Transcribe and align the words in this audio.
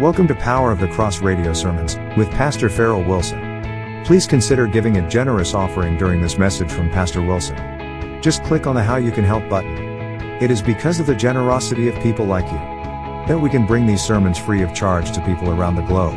Welcome 0.00 0.28
to 0.28 0.34
Power 0.34 0.70
of 0.72 0.78
the 0.78 0.88
Cross 0.88 1.22
radio 1.22 1.54
sermons 1.54 1.96
with 2.18 2.30
Pastor 2.32 2.68
Farrell 2.68 3.02
Wilson. 3.02 4.02
Please 4.04 4.26
consider 4.26 4.66
giving 4.66 4.98
a 4.98 5.08
generous 5.08 5.54
offering 5.54 5.96
during 5.96 6.20
this 6.20 6.36
message 6.36 6.70
from 6.70 6.90
Pastor 6.90 7.22
Wilson. 7.22 7.56
Just 8.20 8.44
click 8.44 8.66
on 8.66 8.74
the 8.74 8.82
How 8.82 8.96
You 8.96 9.10
Can 9.10 9.24
Help 9.24 9.48
button. 9.48 9.74
It 10.42 10.50
is 10.50 10.60
because 10.60 11.00
of 11.00 11.06
the 11.06 11.14
generosity 11.14 11.88
of 11.88 11.98
people 12.02 12.26
like 12.26 12.44
you 12.44 12.58
that 13.26 13.40
we 13.40 13.48
can 13.48 13.64
bring 13.64 13.86
these 13.86 14.02
sermons 14.02 14.38
free 14.38 14.60
of 14.60 14.74
charge 14.74 15.12
to 15.12 15.24
people 15.24 15.48
around 15.48 15.76
the 15.76 15.82
globe. 15.82 16.12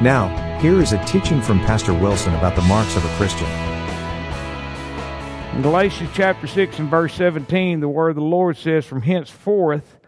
Now, 0.00 0.58
here 0.60 0.80
is 0.80 0.94
a 0.94 1.04
teaching 1.04 1.42
from 1.42 1.60
Pastor 1.60 1.92
Wilson 1.92 2.34
about 2.36 2.56
the 2.56 2.62
marks 2.62 2.96
of 2.96 3.04
a 3.04 3.14
Christian. 3.16 3.46
In 5.54 5.60
Galatians 5.60 6.08
chapter 6.14 6.46
6 6.46 6.78
and 6.78 6.88
verse 6.88 7.12
17, 7.12 7.80
the 7.80 7.90
word 7.90 8.08
of 8.08 8.16
the 8.16 8.22
Lord 8.22 8.56
says, 8.56 8.86
From 8.86 9.02
henceforth 9.02 9.98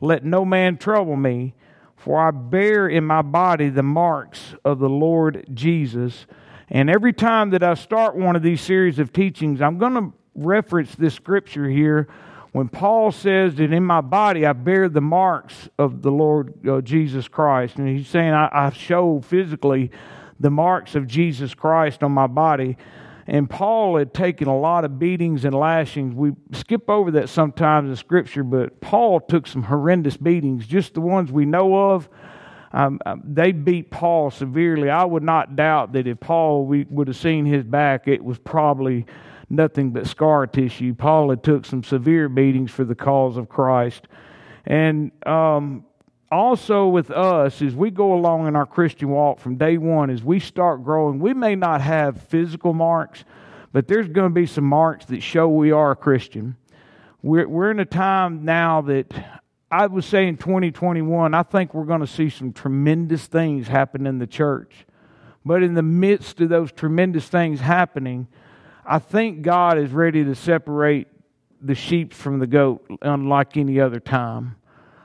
let 0.00 0.24
no 0.24 0.44
man 0.44 0.78
trouble 0.78 1.16
me, 1.16 1.54
for 2.04 2.20
I 2.20 2.32
bear 2.32 2.88
in 2.88 3.04
my 3.04 3.22
body 3.22 3.68
the 3.68 3.82
marks 3.82 4.54
of 4.64 4.80
the 4.80 4.88
Lord 4.88 5.46
Jesus. 5.54 6.26
And 6.68 6.90
every 6.90 7.12
time 7.12 7.50
that 7.50 7.62
I 7.62 7.74
start 7.74 8.16
one 8.16 8.34
of 8.34 8.42
these 8.42 8.60
series 8.60 8.98
of 8.98 9.12
teachings, 9.12 9.62
I'm 9.62 9.78
going 9.78 9.94
to 9.94 10.12
reference 10.34 10.94
this 10.96 11.14
scripture 11.14 11.68
here 11.68 12.08
when 12.50 12.68
Paul 12.68 13.12
says 13.12 13.54
that 13.56 13.72
in 13.72 13.84
my 13.84 14.00
body 14.00 14.44
I 14.44 14.52
bear 14.52 14.88
the 14.88 15.00
marks 15.00 15.68
of 15.78 16.02
the 16.02 16.10
Lord 16.10 16.66
uh, 16.68 16.80
Jesus 16.80 17.28
Christ. 17.28 17.76
And 17.76 17.88
he's 17.88 18.08
saying 18.08 18.32
I, 18.32 18.48
I 18.52 18.70
show 18.70 19.20
physically 19.20 19.92
the 20.40 20.50
marks 20.50 20.96
of 20.96 21.06
Jesus 21.06 21.54
Christ 21.54 22.02
on 22.02 22.10
my 22.10 22.26
body. 22.26 22.76
And 23.26 23.48
Paul 23.48 23.98
had 23.98 24.12
taken 24.12 24.48
a 24.48 24.58
lot 24.58 24.84
of 24.84 24.98
beatings 24.98 25.44
and 25.44 25.54
lashings. 25.54 26.14
We 26.14 26.32
skip 26.52 26.90
over 26.90 27.12
that 27.12 27.28
sometimes 27.28 27.90
in 27.90 27.96
Scripture, 27.96 28.42
but 28.42 28.80
Paul 28.80 29.20
took 29.20 29.46
some 29.46 29.62
horrendous 29.62 30.16
beatings, 30.16 30.66
just 30.66 30.94
the 30.94 31.00
ones 31.00 31.30
we 31.30 31.44
know 31.44 31.92
of. 31.92 32.08
Um, 32.72 33.00
um, 33.04 33.22
they 33.24 33.52
beat 33.52 33.90
Paul 33.90 34.30
severely. 34.30 34.88
I 34.90 35.04
would 35.04 35.22
not 35.22 35.56
doubt 35.56 35.92
that 35.92 36.06
if 36.06 36.18
Paul 36.20 36.64
we 36.66 36.86
would 36.88 37.06
have 37.08 37.16
seen 37.16 37.44
his 37.44 37.64
back, 37.64 38.08
it 38.08 38.24
was 38.24 38.38
probably 38.38 39.06
nothing 39.50 39.90
but 39.90 40.06
scar 40.06 40.46
tissue. 40.46 40.94
Paul 40.94 41.30
had 41.30 41.42
took 41.42 41.66
some 41.66 41.84
severe 41.84 42.28
beatings 42.28 42.70
for 42.70 42.84
the 42.84 42.94
cause 42.94 43.36
of 43.36 43.48
Christ, 43.48 44.08
and 44.64 45.12
um, 45.26 45.84
also 46.32 46.88
with 46.88 47.10
us 47.10 47.60
as 47.60 47.74
we 47.74 47.90
go 47.90 48.14
along 48.14 48.48
in 48.48 48.56
our 48.56 48.64
Christian 48.64 49.10
walk 49.10 49.38
from 49.38 49.56
day 49.56 49.76
one, 49.76 50.08
as 50.08 50.24
we 50.24 50.40
start 50.40 50.82
growing, 50.82 51.20
we 51.20 51.34
may 51.34 51.54
not 51.54 51.82
have 51.82 52.22
physical 52.22 52.72
marks, 52.72 53.24
but 53.70 53.86
there's 53.86 54.08
going 54.08 54.30
to 54.30 54.34
be 54.34 54.46
some 54.46 54.64
marks 54.64 55.04
that 55.06 55.22
show 55.22 55.46
we 55.46 55.70
are 55.72 55.90
a 55.90 55.96
Christian. 55.96 56.56
We're, 57.22 57.46
we're 57.46 57.70
in 57.70 57.80
a 57.80 57.84
time 57.84 58.46
now 58.46 58.80
that 58.80 59.12
I 59.70 59.86
would 59.86 60.04
say 60.04 60.26
in 60.26 60.38
2021, 60.38 61.34
I 61.34 61.42
think 61.42 61.74
we're 61.74 61.84
going 61.84 62.00
to 62.00 62.06
see 62.06 62.30
some 62.30 62.52
tremendous 62.52 63.26
things 63.26 63.68
happen 63.68 64.06
in 64.06 64.18
the 64.18 64.26
church. 64.26 64.86
But 65.44 65.62
in 65.62 65.74
the 65.74 65.82
midst 65.82 66.40
of 66.40 66.48
those 66.48 66.72
tremendous 66.72 67.28
things 67.28 67.60
happening, 67.60 68.26
I 68.86 69.00
think 69.00 69.42
God 69.42 69.78
is 69.78 69.90
ready 69.90 70.24
to 70.24 70.34
separate 70.34 71.08
the 71.60 71.74
sheep 71.74 72.14
from 72.14 72.38
the 72.38 72.46
goat 72.46 72.86
unlike 73.02 73.56
any 73.56 73.80
other 73.80 74.00
time. 74.00 74.56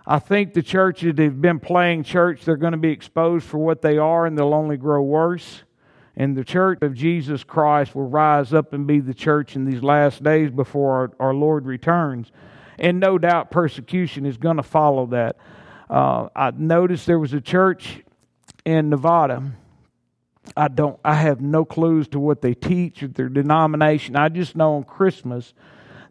I 0.10 0.20
think 0.20 0.54
the 0.54 0.64
churches 0.64 1.16
that 1.16 1.22
have 1.22 1.42
been 1.42 1.60
playing 1.60 2.04
church, 2.04 2.46
they're 2.46 2.56
going 2.56 2.72
to 2.72 2.78
be 2.78 2.92
exposed 2.92 3.46
for 3.46 3.58
what 3.58 3.82
they 3.82 3.98
are 3.98 4.26
and 4.26 4.38
they'll 4.38 4.54
only 4.54 4.78
grow 4.78 5.02
worse. 5.02 5.64
And 6.16 6.36
the 6.36 6.46
church 6.46 6.80
of 6.82 6.94
Jesus 6.94 7.44
Christ 7.44 7.94
will 7.94 8.08
rise 8.08 8.54
up 8.54 8.72
and 8.72 8.88
be 8.88 9.02
the 9.02 9.14
church 9.14 9.58
in 9.58 9.66
these 9.66 9.84
last 9.84 10.24
days 10.24 10.50
before 10.50 11.12
our, 11.20 11.28
our 11.28 11.34
Lord 11.34 11.66
returns. 11.66 12.32
And 12.80 13.02
no 13.02 13.18
doubt 13.18 13.52
persecution 13.52 14.26
is 14.26 14.38
going 14.38 14.56
to 14.56 14.64
follow 14.64 15.08
that. 15.08 15.36
Uh, 15.90 16.30
I 16.34 16.52
noticed 16.52 17.06
there 17.06 17.20
was 17.20 17.34
a 17.34 17.42
church 17.42 18.02
in 18.64 18.90
Nevada. 18.90 19.44
I 20.56 20.70
don't. 20.70 20.98
I 21.04 21.16
have 21.16 21.42
no 21.42 21.66
clues 21.66 22.08
to 22.10 22.20
what 22.20 22.42
they 22.42 22.54
teach 22.54 23.04
or 23.04 23.10
their 23.10 23.28
denomination. 23.28 24.16
I 24.16 24.30
just 24.30 24.56
know 24.56 24.76
on 24.76 24.86
Christmas 24.86 25.54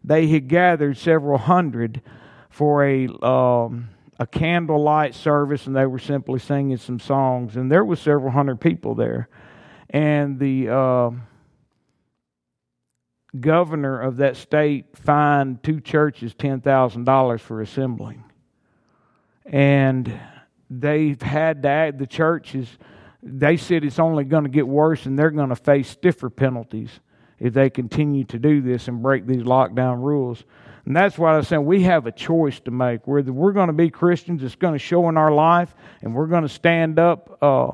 they 0.03 0.27
had 0.27 0.47
gathered 0.47 0.97
several 0.97 1.39
hundred 1.39 2.01
for 2.49 2.85
a 2.85 3.07
um, 3.23 3.89
a 4.19 4.25
candlelight 4.25 5.13
service, 5.13 5.67
and 5.67 5.75
they 5.75 5.85
were 5.85 5.99
simply 5.99 6.39
singing 6.39 6.77
some 6.77 6.99
songs, 6.99 7.55
and 7.55 7.71
there 7.71 7.85
was 7.85 7.99
several 7.99 8.31
hundred 8.31 8.59
people 8.59 8.95
there, 8.95 9.29
and 9.89 10.39
the 10.39 10.69
uh, 10.69 11.11
governor 13.39 13.99
of 14.01 14.17
that 14.17 14.35
state 14.35 14.97
fined 14.97 15.61
two 15.63 15.79
churches 15.79 16.33
ten 16.33 16.61
thousand 16.61 17.03
dollars 17.03 17.41
for 17.41 17.61
assembling, 17.61 18.23
and 19.45 20.19
they've 20.69 21.21
had 21.21 21.61
to 21.63 21.69
act, 21.69 21.97
the 21.99 22.07
churches. 22.07 22.67
They 23.21 23.57
said 23.57 23.83
it's 23.83 23.99
only 23.99 24.23
going 24.23 24.43
to 24.43 24.49
get 24.49 24.67
worse, 24.67 25.05
and 25.05 25.17
they're 25.17 25.31
going 25.31 25.49
to 25.49 25.55
face 25.55 25.89
stiffer 25.89 26.29
penalties 26.29 26.99
if 27.39 27.53
they 27.53 27.69
continue 27.69 28.23
to 28.25 28.39
do 28.39 28.61
this 28.61 28.87
and 28.87 29.01
break 29.01 29.27
these 29.27 29.43
lockdown 29.43 30.01
rules. 30.01 30.43
And 30.87 30.95
that's 30.95 31.17
why 31.17 31.37
I 31.37 31.41
said 31.41 31.57
we 31.57 31.83
have 31.83 32.07
a 32.07 32.13
choice 32.13 32.61
to 32.61 32.71
make. 32.71 33.05
Whether 33.07 33.33
we're 33.33 33.51
going 33.51 33.67
to 33.67 33.73
be 33.73 33.89
Christians, 33.89 34.41
it's 34.41 34.55
going 34.55 34.71
to 34.71 34.79
show 34.79 35.09
in 35.09 35.17
our 35.17 35.33
life, 35.33 35.75
and 36.01 36.15
we're 36.15 36.27
going 36.27 36.43
to 36.43 36.49
stand 36.49 36.97
up 36.97 37.37
uh, 37.41 37.71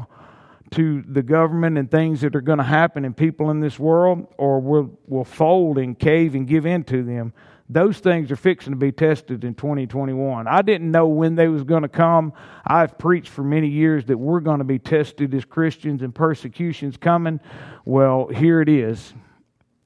to 0.72 1.04
the 1.04 1.22
government 1.22 1.78
and 1.78 1.92
things 1.92 2.22
that 2.22 2.36
are 2.36 2.42
going 2.42 2.58
to 2.58 2.64
happen 2.64 3.06
and 3.06 3.16
people 3.16 3.52
in 3.52 3.60
this 3.60 3.78
world, 3.78 4.34
or 4.40 4.60
we'll, 4.60 4.98
we'll 5.06 5.24
fold 5.26 5.78
and 5.78 6.00
cave 6.00 6.34
and 6.34 6.48
give 6.48 6.66
in 6.66 6.84
to 6.86 7.04
them. 7.04 7.34
Those 7.70 8.00
things 8.00 8.32
are 8.32 8.36
fixing 8.36 8.74
to 8.74 8.78
be 8.78 8.92
tested 8.92 9.44
in 9.44 9.54
2021. 9.54 10.48
I 10.48 10.64
didn't 10.64 10.90
know 10.90 11.06
when 11.06 11.36
they 11.36 11.50
was 11.50 11.64
going 11.64 11.84
to 11.84 11.90
come. 11.90 12.34
I've 12.66 12.98
preached 12.98 13.30
for 13.30 13.44
many 13.44 13.68
years 13.68 14.06
that 14.06 14.18
we're 14.18 14.40
going 14.40 14.58
to 14.58 14.64
be 14.64 14.80
tested 14.80 15.36
as 15.36 15.46
Christians 15.46 16.02
and 16.02 16.16
persecution's 16.16 16.98
coming. 16.98 17.42
Well, 17.86 18.30
here 18.30 18.60
it 18.60 18.70
is. 18.70 19.14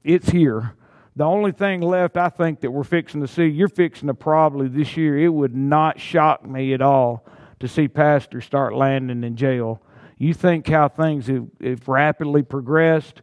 It's 0.02 0.30
here 0.30 0.72
the 1.18 1.24
only 1.24 1.50
thing 1.50 1.80
left, 1.80 2.16
I 2.16 2.28
think, 2.28 2.60
that 2.60 2.70
we're 2.70 2.84
fixing 2.84 3.20
to 3.22 3.26
see, 3.26 3.46
you're 3.46 3.66
fixing 3.66 4.06
to 4.06 4.14
probably 4.14 4.68
this 4.68 4.96
year, 4.96 5.18
it 5.18 5.28
would 5.28 5.54
not 5.54 5.98
shock 5.98 6.46
me 6.46 6.72
at 6.74 6.80
all 6.80 7.26
to 7.58 7.66
see 7.66 7.88
pastors 7.88 8.44
start 8.44 8.72
landing 8.72 9.24
in 9.24 9.34
jail. 9.34 9.82
You 10.16 10.32
think 10.32 10.68
how 10.68 10.88
things 10.88 11.26
have, 11.26 11.48
have 11.60 11.88
rapidly 11.88 12.44
progressed, 12.44 13.22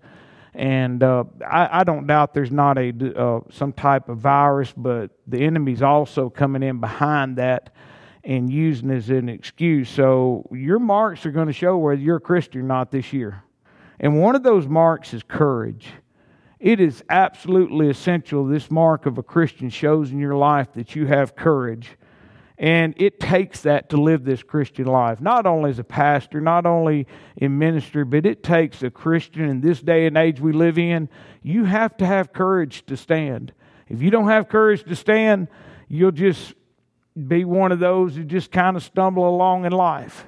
and 0.53 1.01
uh, 1.03 1.23
I, 1.50 1.79
I, 1.79 1.84
don't 1.85 2.05
doubt 2.05 2.34
there's 2.34 2.51
not 2.51 2.78
a 2.78 2.91
uh, 3.17 3.39
some 3.50 3.72
type 3.72 4.09
of 4.09 4.17
virus, 4.17 4.73
but 4.75 5.11
the 5.25 5.39
enemy's 5.39 5.81
also 5.81 6.29
coming 6.29 6.63
in 6.63 6.81
behind 6.81 7.38
that 7.38 7.73
and 8.25 8.51
using 8.51 8.91
as 8.91 9.09
an 9.09 9.29
excuse. 9.29 9.89
So 9.89 10.50
your 10.51 10.79
marks 10.79 11.25
are 11.25 11.31
going 11.31 11.47
to 11.47 11.53
show 11.53 11.78
whether 11.78 12.01
you're 12.01 12.17
a 12.17 12.22
Christian 12.22 12.59
or 12.59 12.66
not 12.66 12.91
this 12.91 13.13
year. 13.13 13.41
And 14.01 14.19
one 14.19 14.35
of 14.35 14.44
those 14.44 14.67
marks 14.67 15.13
is 15.13 15.23
courage. 15.23 15.88
It 16.59 16.79
is 16.79 17.03
absolutely 17.09 17.89
essential 17.89 18.45
this 18.45 18.71
mark 18.71 19.05
of 19.05 19.17
a 19.17 19.23
Christian 19.23 19.69
shows 19.69 20.11
in 20.11 20.19
your 20.19 20.35
life 20.35 20.73
that 20.73 20.95
you 20.95 21.05
have 21.07 21.35
courage. 21.35 21.97
And 22.57 22.93
it 22.95 23.19
takes 23.19 23.61
that 23.61 23.89
to 23.89 23.97
live 23.97 24.23
this 24.23 24.41
Christian 24.41 24.85
life, 24.85 25.19
not 25.19 25.45
only 25.45 25.69
as 25.69 25.79
a 25.79 25.83
pastor, 25.83 26.39
not 26.39 26.66
only 26.66 27.05
in 27.35 27.57
ministry, 27.57 28.05
but 28.05 28.25
it 28.25 28.43
takes 28.43 28.81
a 28.81 28.89
Christian 28.89 29.49
in 29.49 29.59
this 29.59 29.81
day 29.81 30.05
and 30.05 30.17
age 30.17 30.39
we 30.39 30.53
live 30.53 30.77
in. 30.77 31.09
You 31.41 31.66
have 31.66 31.97
to 31.97 32.05
have 32.05 32.31
courage 32.31 32.85
to 32.85 32.95
stand. 32.95 33.51
If 33.89 34.01
you 34.01 34.09
don't 34.09 34.29
have 34.29 34.47
courage 34.47 34.85
to 34.85 34.95
stand, 34.95 35.49
you'll 35.89 36.11
just 36.11 36.53
be 37.27 37.43
one 37.43 37.73
of 37.73 37.79
those 37.79 38.16
who 38.16 38.23
just 38.23 38.51
kind 38.51 38.77
of 38.77 38.83
stumble 38.83 39.27
along 39.27 39.66
in 39.66 39.73
life. 39.73 40.25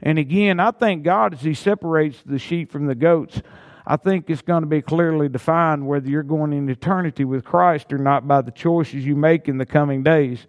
And 0.00 0.18
again, 0.18 0.60
I 0.60 0.70
thank 0.70 1.02
God 1.02 1.34
as 1.34 1.42
He 1.42 1.54
separates 1.54 2.22
the 2.24 2.38
sheep 2.38 2.70
from 2.70 2.86
the 2.86 2.94
goats. 2.94 3.42
I 3.86 3.96
think 3.96 4.28
it's 4.28 4.42
going 4.42 4.62
to 4.62 4.68
be 4.68 4.82
clearly 4.82 5.28
defined 5.28 5.86
whether 5.86 6.08
you're 6.08 6.24
going 6.24 6.52
in 6.52 6.68
eternity 6.68 7.24
with 7.24 7.44
Christ 7.44 7.92
or 7.92 7.98
not 7.98 8.26
by 8.26 8.42
the 8.42 8.50
choices 8.50 9.06
you 9.06 9.14
make 9.14 9.48
in 9.48 9.58
the 9.58 9.66
coming 9.66 10.02
days. 10.02 10.46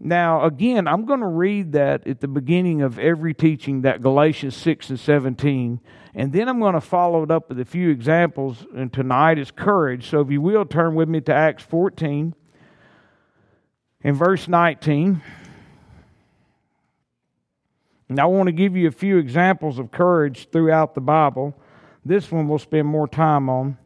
Now, 0.00 0.44
again, 0.44 0.88
I'm 0.88 1.04
going 1.04 1.20
to 1.20 1.26
read 1.26 1.72
that 1.72 2.06
at 2.06 2.20
the 2.20 2.28
beginning 2.28 2.80
of 2.80 2.98
every 2.98 3.34
teaching, 3.34 3.82
that 3.82 4.00
Galatians 4.00 4.56
6 4.56 4.90
and 4.90 4.98
17, 4.98 5.80
and 6.14 6.32
then 6.32 6.48
I'm 6.48 6.60
going 6.60 6.74
to 6.74 6.80
follow 6.80 7.22
it 7.22 7.30
up 7.30 7.48
with 7.48 7.60
a 7.60 7.64
few 7.64 7.90
examples, 7.90 8.66
and 8.74 8.92
tonight 8.92 9.38
is 9.38 9.50
courage. 9.50 10.08
So 10.08 10.20
if 10.20 10.30
you 10.30 10.40
will, 10.40 10.64
turn 10.64 10.94
with 10.94 11.08
me 11.08 11.20
to 11.20 11.34
Acts 11.34 11.62
14 11.62 12.34
in 14.02 14.14
verse 14.14 14.48
19. 14.48 15.22
And 18.08 18.20
I 18.20 18.24
want 18.24 18.48
to 18.48 18.52
give 18.52 18.76
you 18.76 18.88
a 18.88 18.92
few 18.92 19.18
examples 19.18 19.78
of 19.78 19.90
courage 19.90 20.48
throughout 20.50 20.94
the 20.94 21.00
Bible. 21.00 21.54
This 22.04 22.30
one 22.30 22.48
we'll 22.48 22.58
spend 22.58 22.88
more 22.88 23.06
time 23.06 23.48
on. 23.48 23.78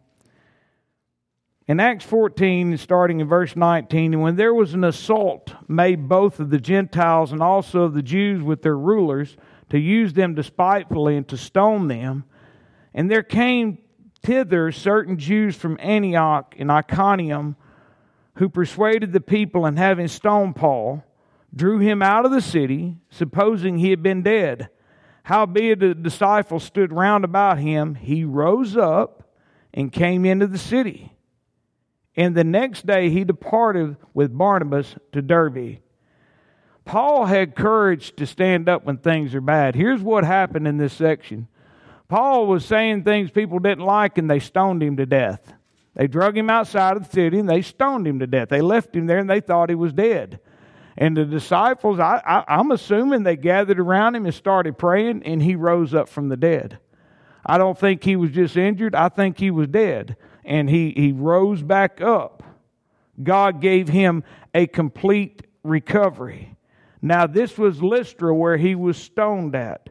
In 1.68 1.80
Acts 1.80 2.04
14, 2.04 2.76
starting 2.78 3.20
in 3.20 3.28
verse 3.28 3.56
19, 3.56 4.14
and 4.14 4.22
when 4.22 4.36
there 4.36 4.54
was 4.54 4.72
an 4.72 4.84
assault 4.84 5.52
made 5.68 6.08
both 6.08 6.38
of 6.38 6.50
the 6.50 6.60
Gentiles 6.60 7.32
and 7.32 7.42
also 7.42 7.82
of 7.82 7.94
the 7.94 8.02
Jews 8.02 8.42
with 8.42 8.62
their 8.62 8.78
rulers 8.78 9.36
to 9.70 9.78
use 9.78 10.12
them 10.12 10.34
despitefully 10.34 11.16
and 11.16 11.26
to 11.28 11.36
stone 11.36 11.88
them, 11.88 12.24
and 12.94 13.10
there 13.10 13.22
came 13.22 13.78
thither 14.22 14.70
certain 14.72 15.18
Jews 15.18 15.56
from 15.56 15.76
Antioch 15.80 16.54
and 16.58 16.70
Iconium 16.70 17.56
who 18.36 18.48
persuaded 18.48 19.12
the 19.12 19.20
people, 19.20 19.64
and 19.64 19.78
having 19.78 20.08
stoned 20.08 20.56
Paul, 20.56 21.02
drew 21.54 21.78
him 21.78 22.02
out 22.02 22.26
of 22.26 22.30
the 22.30 22.42
city, 22.42 22.96
supposing 23.10 23.78
he 23.78 23.90
had 23.90 24.02
been 24.02 24.22
dead. 24.22 24.68
Howbeit 25.26 25.80
the 25.80 25.92
disciples 25.92 26.62
stood 26.62 26.92
round 26.92 27.24
about 27.24 27.58
him, 27.58 27.96
he 27.96 28.22
rose 28.22 28.76
up 28.76 29.28
and 29.74 29.90
came 29.90 30.24
into 30.24 30.46
the 30.46 30.56
city. 30.56 31.16
And 32.14 32.36
the 32.36 32.44
next 32.44 32.86
day 32.86 33.10
he 33.10 33.24
departed 33.24 33.96
with 34.14 34.38
Barnabas 34.38 34.94
to 35.10 35.22
Derbe. 35.22 35.78
Paul 36.84 37.24
had 37.24 37.56
courage 37.56 38.14
to 38.14 38.24
stand 38.24 38.68
up 38.68 38.84
when 38.84 38.98
things 38.98 39.34
are 39.34 39.40
bad. 39.40 39.74
Here's 39.74 40.00
what 40.00 40.22
happened 40.22 40.68
in 40.68 40.76
this 40.76 40.92
section 40.92 41.48
Paul 42.06 42.46
was 42.46 42.64
saying 42.64 43.02
things 43.02 43.32
people 43.32 43.58
didn't 43.58 43.84
like, 43.84 44.18
and 44.18 44.30
they 44.30 44.38
stoned 44.38 44.80
him 44.80 44.96
to 44.98 45.06
death. 45.06 45.54
They 45.94 46.06
drug 46.06 46.38
him 46.38 46.50
outside 46.50 46.96
of 46.96 47.08
the 47.08 47.12
city 47.12 47.40
and 47.40 47.48
they 47.48 47.62
stoned 47.62 48.06
him 48.06 48.20
to 48.20 48.28
death. 48.28 48.48
They 48.48 48.60
left 48.60 48.94
him 48.94 49.08
there 49.08 49.18
and 49.18 49.28
they 49.28 49.40
thought 49.40 49.70
he 49.70 49.74
was 49.74 49.92
dead. 49.92 50.38
And 50.98 51.16
the 51.16 51.24
disciples, 51.24 51.98
I, 51.98 52.22
I, 52.24 52.44
I'm 52.56 52.70
assuming 52.70 53.22
they 53.22 53.36
gathered 53.36 53.78
around 53.78 54.14
him 54.14 54.24
and 54.24 54.34
started 54.34 54.78
praying, 54.78 55.22
and 55.24 55.42
he 55.42 55.54
rose 55.54 55.94
up 55.94 56.08
from 56.08 56.28
the 56.28 56.36
dead. 56.36 56.78
I 57.44 57.58
don't 57.58 57.78
think 57.78 58.02
he 58.02 58.16
was 58.16 58.30
just 58.30 58.56
injured, 58.56 58.94
I 58.94 59.08
think 59.08 59.38
he 59.38 59.50
was 59.50 59.68
dead. 59.68 60.16
And 60.44 60.70
he, 60.70 60.92
he 60.96 61.12
rose 61.12 61.62
back 61.62 62.00
up. 62.00 62.42
God 63.22 63.60
gave 63.60 63.88
him 63.88 64.24
a 64.54 64.66
complete 64.66 65.42
recovery. 65.62 66.56
Now, 67.02 67.26
this 67.26 67.58
was 67.58 67.82
Lystra 67.82 68.34
where 68.34 68.56
he 68.56 68.74
was 68.74 68.96
stoned 68.96 69.54
at. 69.54 69.88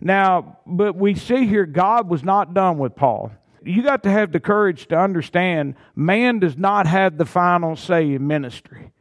Now, 0.00 0.58
but 0.66 0.96
we 0.96 1.14
see 1.14 1.46
here 1.46 1.66
God 1.66 2.08
was 2.08 2.22
not 2.22 2.52
done 2.52 2.78
with 2.78 2.94
Paul. 2.96 3.32
You 3.62 3.82
got 3.82 4.02
to 4.04 4.10
have 4.10 4.32
the 4.32 4.40
courage 4.40 4.86
to 4.88 4.98
understand 4.98 5.74
man 5.94 6.38
does 6.38 6.56
not 6.56 6.86
have 6.86 7.16
the 7.16 7.24
final 7.24 7.76
say 7.76 8.12
in 8.12 8.26
ministry. 8.26 8.92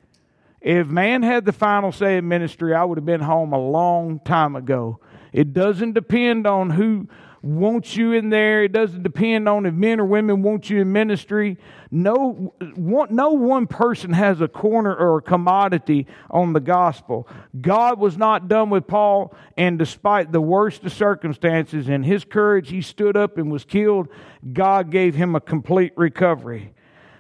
If 0.66 0.88
man 0.88 1.22
had 1.22 1.46
the 1.46 1.54
final 1.54 1.92
say 1.92 2.18
in 2.18 2.28
ministry, 2.28 2.74
I 2.74 2.84
would 2.84 2.98
have 2.98 3.06
been 3.06 3.22
home 3.22 3.54
a 3.54 3.60
long 3.60 4.20
time 4.20 4.56
ago. 4.56 5.00
It 5.32 5.54
doesn't 5.54 5.94
depend 5.94 6.48
on 6.48 6.72
who 6.72 7.08
wants 7.44 7.96
you 7.96 8.14
in 8.14 8.32
there. 8.32 8.64
It 8.64 8.72
doesn't 8.72 9.04
depend 9.04 9.48
on 9.48 9.68
if 9.68 9.76
men 9.76 10.00
or 10.00 10.06
women 10.06 10.42
want 10.42 10.68
you 10.72 10.82
in 10.82 10.92
ministry. 10.92 11.60
No 11.92 12.52
one, 12.74 13.14
no 13.14 13.34
one 13.34 13.68
person 13.68 14.12
has 14.14 14.42
a 14.42 14.48
corner 14.48 14.96
or 14.96 15.20
a 15.20 15.22
commodity 15.22 16.08
on 16.32 16.54
the 16.54 16.60
gospel. 16.60 17.28
God 17.62 18.00
was 18.00 18.18
not 18.18 18.48
done 18.48 18.72
with 18.72 18.88
Paul, 18.88 19.36
and 19.56 19.78
despite 19.78 20.32
the 20.32 20.42
worst 20.42 20.84
of 20.84 20.94
circumstances 20.94 21.90
and 21.90 22.04
his 22.04 22.26
courage, 22.26 22.72
he 22.72 22.82
stood 22.82 23.16
up 23.16 23.38
and 23.38 23.52
was 23.52 23.66
killed. 23.66 24.08
God 24.52 24.90
gave 24.90 25.14
him 25.14 25.36
a 25.36 25.42
complete 25.42 25.94
recovery. 25.96 26.74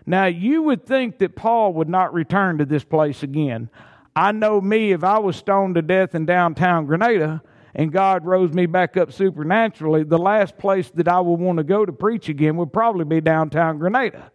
Now, 0.05 0.25
you 0.25 0.61
would 0.63 0.85
think 0.85 1.17
that 1.19 1.35
Paul 1.35 1.73
would 1.73 1.89
not 1.89 2.13
return 2.13 2.59
to 2.59 2.65
this 2.65 2.83
place 2.83 3.23
again. 3.23 3.69
I 4.15 4.31
know 4.31 4.61
me, 4.61 4.91
if 4.91 5.03
I 5.03 5.17
was 5.17 5.35
stoned 5.35 5.75
to 5.75 5.81
death 5.81 6.15
in 6.15 6.25
downtown 6.25 6.85
Grenada, 6.85 7.41
and 7.73 7.91
God 7.91 8.25
rose 8.25 8.53
me 8.53 8.65
back 8.65 8.95
up 8.95 9.11
supernaturally, 9.11 10.03
the 10.03 10.17
last 10.17 10.57
place 10.57 10.89
that 10.91 11.07
I 11.07 11.19
would 11.19 11.39
want 11.39 11.57
to 11.57 11.63
go 11.63 11.85
to 11.85 11.91
preach 11.91 12.29
again 12.29 12.55
would 12.57 12.71
probably 12.71 13.03
be 13.03 13.19
downtown 13.19 13.77
Grenada. 13.77 14.31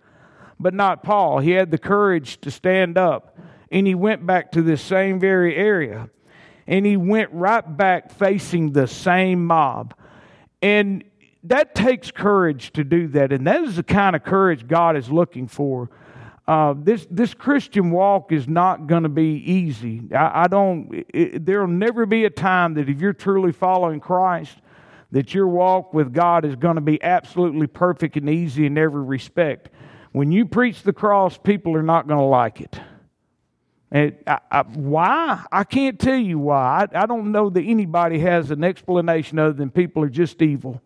But 0.59 0.75
not 0.75 1.03
Paul. 1.03 1.39
He 1.39 1.53
had 1.53 1.71
the 1.71 1.79
courage 1.79 2.41
to 2.43 2.51
stand 2.51 2.99
up, 2.99 3.39
and 3.73 3.87
he 3.87 3.95
went 3.95 4.27
back 4.27 4.53
to 4.53 4.63
this 4.63 4.83
same 4.83 5.19
very 5.19 5.57
area. 5.57 6.11
And 6.67 6.85
he 6.85 6.97
went 6.97 7.33
right 7.33 7.65
back 7.77 8.13
facing 8.13 8.73
the 8.73 8.87
same 8.87 9.47
mob. 9.47 9.95
And 10.61 11.03
that 11.45 11.75
takes 11.75 12.11
courage 12.11 12.73
to 12.73 12.85
do 12.85 13.09
that. 13.09 13.33
And 13.33 13.47
that 13.47 13.65
is 13.65 13.77
the 13.77 13.83
kind 13.83 14.15
of 14.15 14.25
courage 14.25 14.67
God 14.67 14.97
is 14.97 15.11
looking 15.11 15.49
for 15.49 15.91
uh, 16.51 16.75
this 16.77 17.07
this 17.13 17.33
Christian 17.33 17.93
walk 17.93 18.33
is 18.33 18.49
not 18.49 18.89
going 18.89 19.05
to 19.05 19.09
be 19.09 19.35
easy. 19.37 20.03
I, 20.13 20.43
I 20.45 20.49
don't. 20.49 21.05
there'll 21.15 21.69
never 21.69 22.07
be 22.07 22.25
a 22.25 22.31
time 22.31 22.75
that 22.75 22.89
if 22.89 23.01
you're 23.01 23.13
truly 23.13 23.53
following 23.53 24.01
Christ, 24.01 24.57
that 25.13 25.33
your 25.33 25.47
walk 25.47 25.95
with 25.95 26.13
God 26.13 26.45
is 26.45 26.57
going 26.57 26.75
to 26.75 26.81
be 26.81 27.01
absolutely 27.05 27.69
perfect 27.69 28.17
and 28.17 28.29
easy 28.29 28.67
in 28.67 28.77
every 28.77 29.05
respect. 29.05 29.69
When 30.11 30.33
you 30.33 30.45
preach 30.45 30.83
the 30.83 30.93
cross, 30.93 31.39
people 31.39 31.77
are 31.77 31.85
not 31.85 32.09
going 32.09 32.19
to 32.19 32.27
like 32.27 32.61
it. 32.61 32.81
And 33.93 34.17
I, 34.27 34.39
I, 34.51 34.63
why? 34.63 35.45
I 35.53 35.63
can't 35.63 36.01
tell 36.01 36.19
you 36.19 36.41
why. 36.41 36.89
I, 36.93 37.03
I 37.03 37.07
don't 37.07 37.31
know 37.31 37.49
that 37.51 37.63
anybody 37.63 38.19
has 38.19 38.51
an 38.51 38.65
explanation 38.65 39.39
other 39.39 39.53
than 39.53 39.71
people 39.71 40.03
are 40.03 40.09
just 40.09 40.43
evil. 40.43 40.83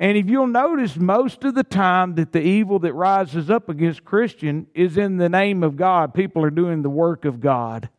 And 0.00 0.16
if 0.16 0.30
you'll 0.30 0.46
notice, 0.46 0.96
most 0.96 1.44
of 1.44 1.54
the 1.54 1.62
time 1.62 2.14
that 2.14 2.32
the 2.32 2.40
evil 2.40 2.78
that 2.78 2.94
rises 2.94 3.50
up 3.50 3.68
against 3.68 4.02
Christian 4.02 4.66
is 4.74 4.96
in 4.96 5.18
the 5.18 5.28
name 5.28 5.62
of 5.62 5.76
God. 5.76 6.14
People 6.14 6.42
are 6.42 6.50
doing 6.50 6.80
the 6.80 6.88
work 6.88 7.26
of 7.26 7.38
God. 7.38 7.90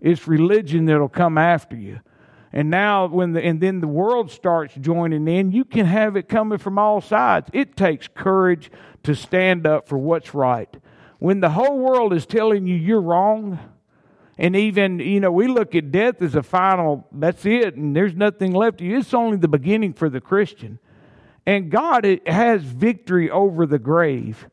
It's 0.00 0.28
religion 0.28 0.86
that'll 0.86 1.08
come 1.08 1.36
after 1.36 1.74
you. 1.74 1.98
And 2.52 2.70
now, 2.70 3.06
when 3.06 3.32
the, 3.32 3.44
and 3.44 3.60
then 3.60 3.80
the 3.80 3.88
world 3.88 4.30
starts 4.30 4.74
joining 4.76 5.26
in, 5.26 5.50
you 5.50 5.64
can 5.64 5.84
have 5.84 6.14
it 6.16 6.28
coming 6.28 6.58
from 6.58 6.78
all 6.78 7.00
sides. 7.00 7.48
It 7.52 7.76
takes 7.76 8.06
courage 8.06 8.70
to 9.02 9.16
stand 9.16 9.66
up 9.66 9.88
for 9.88 9.98
what's 9.98 10.34
right. 10.34 10.72
When 11.18 11.40
the 11.40 11.50
whole 11.50 11.76
world 11.76 12.12
is 12.12 12.24
telling 12.24 12.68
you 12.68 12.76
you're 12.76 13.00
wrong, 13.00 13.58
and 14.38 14.54
even, 14.54 15.00
you 15.00 15.18
know, 15.18 15.32
we 15.32 15.48
look 15.48 15.74
at 15.74 15.90
death 15.90 16.22
as 16.22 16.36
a 16.36 16.42
final, 16.42 17.08
that's 17.10 17.44
it, 17.44 17.74
and 17.74 17.96
there's 17.96 18.14
nothing 18.14 18.52
left 18.52 18.78
to 18.78 18.84
you. 18.84 18.98
It's 18.98 19.12
only 19.12 19.38
the 19.38 19.48
beginning 19.48 19.94
for 19.94 20.08
the 20.08 20.20
Christian. 20.20 20.78
And 21.46 21.70
God 21.70 22.20
has 22.26 22.62
victory 22.62 23.30
over 23.30 23.66
the 23.66 23.78
grave. 23.78 24.48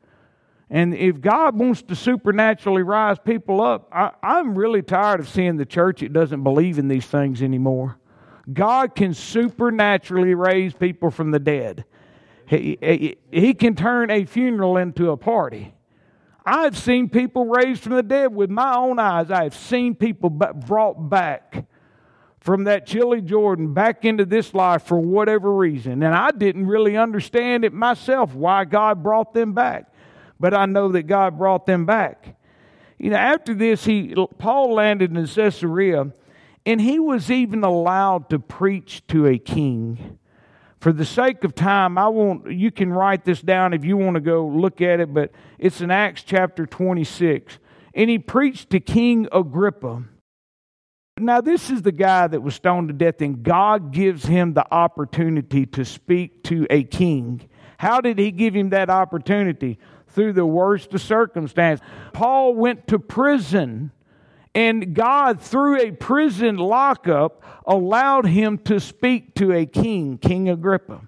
And 0.69 0.93
if 0.93 1.19
God 1.19 1.57
wants 1.57 1.81
to 1.83 1.95
supernaturally 1.95 2.83
rise 2.83 3.17
people 3.19 3.61
up, 3.61 3.89
I, 3.91 4.11
am 4.21 4.55
really 4.55 4.81
tired 4.81 5.19
of 5.19 5.27
seeing 5.27 5.57
the 5.57 5.65
church 5.65 6.01
that 6.01 6.13
doesn't 6.13 6.43
believe 6.43 6.77
in 6.77 6.87
these 6.87 7.05
things 7.05 7.41
anymore. 7.41 7.97
God 8.51 8.95
can 8.95 9.13
supernaturally 9.13 10.35
raise 10.35 10.73
people 10.73 11.11
from 11.11 11.31
the 11.31 11.39
dead. 11.39 11.85
He, 12.45 12.77
he, 12.81 13.17
he 13.31 13.53
can 13.53 13.75
turn 13.75 14.09
a 14.09 14.25
funeral 14.25 14.77
into 14.77 15.11
a 15.11 15.17
party. 15.17 15.73
I've 16.45 16.77
seen 16.77 17.09
people 17.09 17.45
raised 17.45 17.81
from 17.81 17.93
the 17.93 18.03
dead 18.03 18.33
with 18.33 18.49
my 18.49 18.75
own 18.75 18.97
eyes. 18.97 19.29
I've 19.29 19.55
seen 19.55 19.93
people 19.93 20.29
brought 20.29 21.09
back 21.09 21.65
from 22.39 22.63
that 22.65 22.85
chilly 22.85 23.21
Jordan 23.21 23.73
back 23.73 24.05
into 24.05 24.25
this 24.25 24.53
life 24.53 24.83
for 24.83 24.99
whatever 24.99 25.53
reason. 25.53 26.03
And 26.03 26.15
I 26.15 26.31
didn't 26.31 26.67
really 26.67 26.95
understand 26.95 27.65
it 27.65 27.73
myself 27.73 28.33
why 28.33 28.65
God 28.65 29.03
brought 29.03 29.33
them 29.33 29.53
back. 29.53 29.93
But 30.39 30.53
I 30.53 30.65
know 30.65 30.89
that 30.93 31.03
God 31.03 31.37
brought 31.37 31.65
them 31.65 31.85
back. 31.85 32.37
You 32.97 33.09
know, 33.09 33.17
after 33.17 33.53
this, 33.53 33.85
he 33.85 34.15
Paul 34.37 34.73
landed 34.73 35.15
in 35.15 35.25
Caesarea, 35.25 36.11
and 36.65 36.81
he 36.81 36.99
was 36.99 37.31
even 37.31 37.63
allowed 37.63 38.29
to 38.29 38.39
preach 38.39 39.05
to 39.07 39.25
a 39.25 39.37
king. 39.37 40.17
For 40.79 40.93
the 40.93 41.05
sake 41.05 41.43
of 41.43 41.55
time, 41.55 41.97
I 41.97 42.07
won't 42.07 42.51
you 42.51 42.71
can 42.71 42.91
write 42.91 43.25
this 43.25 43.41
down 43.41 43.73
if 43.73 43.83
you 43.83 43.97
want 43.97 44.15
to 44.15 44.21
go 44.21 44.47
look 44.47 44.81
at 44.81 45.01
it, 45.01 45.13
but 45.13 45.31
it's 45.57 45.81
in 45.81 45.91
Acts 45.91 46.23
chapter 46.23 46.65
26. 46.65 47.59
And 47.93 48.09
he 48.09 48.17
preached 48.17 48.69
to 48.69 48.79
King 48.79 49.27
Agrippa. 49.31 50.03
Now, 51.19 51.41
this 51.41 51.69
is 51.69 51.81
the 51.81 51.91
guy 51.91 52.27
that 52.27 52.41
was 52.41 52.55
stoned 52.55 52.89
to 52.89 52.93
death, 52.93 53.21
and 53.21 53.43
God 53.43 53.91
gives 53.91 54.25
him 54.25 54.53
the 54.53 54.65
opportunity 54.73 55.65
to 55.67 55.85
speak 55.85 56.43
to 56.45 56.65
a 56.69 56.83
king. 56.83 57.47
How 57.77 58.01
did 58.01 58.19
he 58.19 58.31
give 58.31 58.53
him 58.53 58.69
that 58.69 58.89
opportunity? 58.89 59.79
Through 60.07 60.33
the 60.33 60.45
worst 60.45 60.93
of 60.93 61.01
circumstances. 61.01 61.85
Paul 62.13 62.55
went 62.55 62.87
to 62.87 62.99
prison, 62.99 63.91
and 64.55 64.93
God, 64.95 65.39
through 65.39 65.81
a 65.81 65.91
prison 65.91 66.57
lockup, 66.57 67.43
allowed 67.65 68.25
him 68.25 68.57
to 68.59 68.79
speak 68.79 69.35
to 69.35 69.53
a 69.53 69.65
king, 69.65 70.17
King 70.17 70.49
Agrippa. 70.49 71.01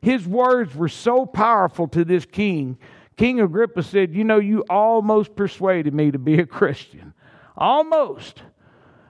His 0.00 0.26
words 0.26 0.74
were 0.74 0.88
so 0.88 1.26
powerful 1.26 1.88
to 1.88 2.04
this 2.04 2.26
king. 2.26 2.78
King 3.16 3.40
Agrippa 3.40 3.82
said, 3.82 4.14
You 4.14 4.24
know, 4.24 4.38
you 4.38 4.64
almost 4.68 5.34
persuaded 5.34 5.94
me 5.94 6.10
to 6.10 6.18
be 6.18 6.38
a 6.38 6.46
Christian. 6.46 7.14
Almost. 7.56 8.42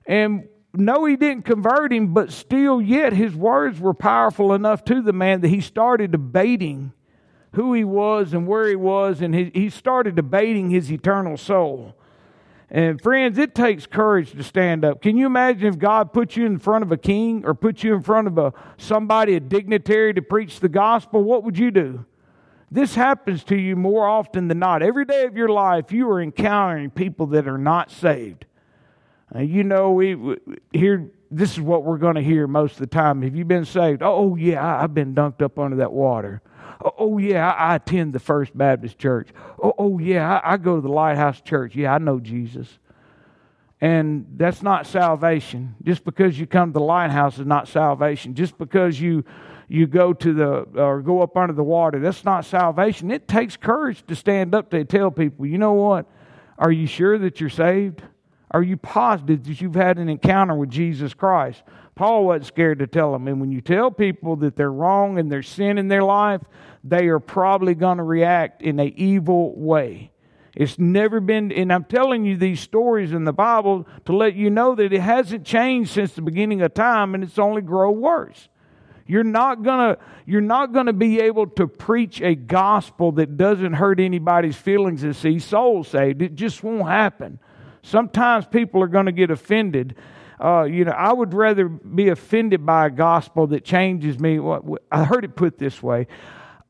And 0.06 0.48
no, 0.72 1.04
he 1.04 1.16
didn't 1.16 1.44
convert 1.44 1.92
him, 1.92 2.12
but 2.12 2.32
still, 2.32 2.82
yet 2.82 3.12
his 3.12 3.34
words 3.34 3.78
were 3.78 3.94
powerful 3.94 4.52
enough 4.52 4.84
to 4.86 5.02
the 5.02 5.12
man 5.12 5.40
that 5.42 5.48
he 5.48 5.60
started 5.60 6.10
debating 6.10 6.92
who 7.52 7.72
he 7.72 7.84
was 7.84 8.32
and 8.32 8.46
where 8.46 8.68
he 8.68 8.74
was, 8.74 9.20
and 9.20 9.34
he, 9.34 9.70
started 9.70 10.16
debating 10.16 10.70
his 10.70 10.90
eternal 10.90 11.36
soul. 11.36 11.94
And 12.68 13.00
friends, 13.00 13.38
it 13.38 13.54
takes 13.54 13.86
courage 13.86 14.32
to 14.32 14.42
stand 14.42 14.84
up. 14.84 15.00
Can 15.00 15.16
you 15.16 15.26
imagine 15.26 15.68
if 15.68 15.78
God 15.78 16.12
put 16.12 16.34
you 16.34 16.46
in 16.46 16.58
front 16.58 16.82
of 16.82 16.90
a 16.90 16.96
king 16.96 17.44
or 17.44 17.54
put 17.54 17.84
you 17.84 17.94
in 17.94 18.02
front 18.02 18.26
of 18.26 18.36
a 18.38 18.52
somebody, 18.76 19.36
a 19.36 19.40
dignitary, 19.40 20.12
to 20.14 20.22
preach 20.22 20.58
the 20.58 20.68
gospel? 20.68 21.22
What 21.22 21.44
would 21.44 21.56
you 21.56 21.70
do? 21.70 22.04
This 22.72 22.96
happens 22.96 23.44
to 23.44 23.56
you 23.56 23.76
more 23.76 24.08
often 24.08 24.48
than 24.48 24.58
not. 24.58 24.82
Every 24.82 25.04
day 25.04 25.24
of 25.24 25.36
your 25.36 25.50
life, 25.50 25.92
you 25.92 26.10
are 26.10 26.20
encountering 26.20 26.90
people 26.90 27.26
that 27.28 27.46
are 27.46 27.58
not 27.58 27.92
saved. 27.92 28.46
Uh, 29.34 29.40
you 29.40 29.64
know, 29.64 29.92
we, 29.92 30.14
we 30.14 30.36
here. 30.72 31.10
This 31.30 31.52
is 31.52 31.60
what 31.60 31.82
we're 31.82 31.98
going 31.98 32.14
to 32.14 32.22
hear 32.22 32.46
most 32.46 32.74
of 32.74 32.78
the 32.78 32.86
time. 32.86 33.22
Have 33.22 33.34
you 33.34 33.44
been 33.44 33.64
saved? 33.64 34.02
Oh, 34.02 34.36
yeah, 34.36 34.64
I, 34.64 34.82
have 34.82 34.94
been 34.94 35.16
dunked 35.16 35.42
up 35.42 35.58
under 35.58 35.78
that 35.78 35.92
water. 35.92 36.42
Oh, 36.84 36.92
oh 36.98 37.18
yeah, 37.18 37.50
I, 37.50 37.74
attend 37.74 38.12
the 38.12 38.20
First 38.20 38.56
Baptist 38.56 38.98
Church. 38.98 39.30
Oh, 39.60 39.72
oh 39.76 39.98
yeah, 39.98 40.38
I, 40.38 40.52
I 40.52 40.56
go 40.58 40.76
to 40.76 40.80
the 40.80 40.88
Lighthouse 40.88 41.40
Church. 41.40 41.74
Yeah, 41.74 41.92
I 41.92 41.98
know 41.98 42.20
Jesus. 42.20 42.68
And 43.80 44.26
that's 44.36 44.62
not 44.62 44.86
salvation. 44.86 45.74
Just 45.82 46.04
because 46.04 46.38
you 46.38 46.46
come 46.46 46.70
to 46.70 46.78
the 46.78 46.84
lighthouse 46.84 47.38
is 47.38 47.46
not 47.46 47.68
salvation. 47.68 48.34
Just 48.34 48.56
because 48.56 49.00
you 49.00 49.24
you 49.68 49.86
go 49.86 50.12
to 50.12 50.32
the 50.32 50.50
or 50.80 51.02
go 51.02 51.20
up 51.20 51.36
under 51.36 51.52
the 51.52 51.64
water, 51.64 51.98
that's 51.98 52.24
not 52.24 52.44
salvation. 52.44 53.10
It 53.10 53.26
takes 53.26 53.56
courage 53.56 54.06
to 54.06 54.14
stand 54.14 54.54
up 54.54 54.70
to 54.70 54.84
tell 54.84 55.10
people, 55.10 55.44
you 55.46 55.58
know 55.58 55.72
what? 55.72 56.06
Are 56.56 56.70
you 56.70 56.86
sure 56.86 57.18
that 57.18 57.40
you're 57.40 57.50
saved? 57.50 58.02
Are 58.54 58.62
you 58.62 58.76
positive 58.76 59.42
that 59.44 59.60
you've 59.60 59.74
had 59.74 59.98
an 59.98 60.08
encounter 60.08 60.54
with 60.54 60.70
Jesus 60.70 61.12
Christ? 61.12 61.60
Paul 61.96 62.26
wasn't 62.26 62.46
scared 62.46 62.78
to 62.78 62.86
tell 62.86 63.10
them. 63.10 63.26
And 63.26 63.40
when 63.40 63.50
you 63.50 63.60
tell 63.60 63.90
people 63.90 64.36
that 64.36 64.54
they're 64.54 64.70
wrong 64.70 65.18
and 65.18 65.30
there's 65.30 65.48
sin 65.48 65.76
in 65.76 65.88
their 65.88 66.04
life, 66.04 66.40
they 66.84 67.08
are 67.08 67.18
probably 67.18 67.74
going 67.74 67.96
to 67.96 68.04
react 68.04 68.62
in 68.62 68.78
an 68.78 68.92
evil 68.94 69.58
way. 69.58 70.12
It's 70.54 70.78
never 70.78 71.18
been, 71.18 71.50
and 71.50 71.72
I'm 71.72 71.82
telling 71.82 72.24
you 72.24 72.36
these 72.36 72.60
stories 72.60 73.12
in 73.12 73.24
the 73.24 73.32
Bible 73.32 73.88
to 74.04 74.16
let 74.16 74.36
you 74.36 74.50
know 74.50 74.76
that 74.76 74.92
it 74.92 75.00
hasn't 75.00 75.44
changed 75.44 75.90
since 75.90 76.12
the 76.12 76.22
beginning 76.22 76.62
of 76.62 76.74
time 76.74 77.16
and 77.16 77.24
it's 77.24 77.40
only 77.40 77.60
grow 77.60 77.90
worse. 77.90 78.48
You're 79.04 79.24
not 79.24 79.64
gonna, 79.64 79.98
you're 80.26 80.40
not 80.40 80.72
gonna 80.72 80.92
be 80.92 81.20
able 81.20 81.48
to 81.48 81.66
preach 81.66 82.20
a 82.20 82.36
gospel 82.36 83.10
that 83.12 83.36
doesn't 83.36 83.72
hurt 83.72 83.98
anybody's 83.98 84.56
feelings 84.56 85.02
and 85.02 85.16
see 85.16 85.40
souls 85.40 85.88
saved. 85.88 86.22
It 86.22 86.36
just 86.36 86.62
won't 86.62 86.88
happen. 86.88 87.40
Sometimes 87.84 88.46
people 88.46 88.82
are 88.82 88.88
going 88.88 89.06
to 89.06 89.12
get 89.12 89.30
offended. 89.30 89.94
Uh, 90.42 90.62
you 90.62 90.86
know, 90.86 90.92
I 90.92 91.12
would 91.12 91.34
rather 91.34 91.68
be 91.68 92.08
offended 92.08 92.64
by 92.64 92.86
a 92.86 92.90
gospel 92.90 93.46
that 93.48 93.62
changes 93.62 94.18
me. 94.18 94.40
I 94.90 95.04
heard 95.04 95.24
it 95.24 95.36
put 95.36 95.58
this 95.58 95.82
way: 95.82 96.06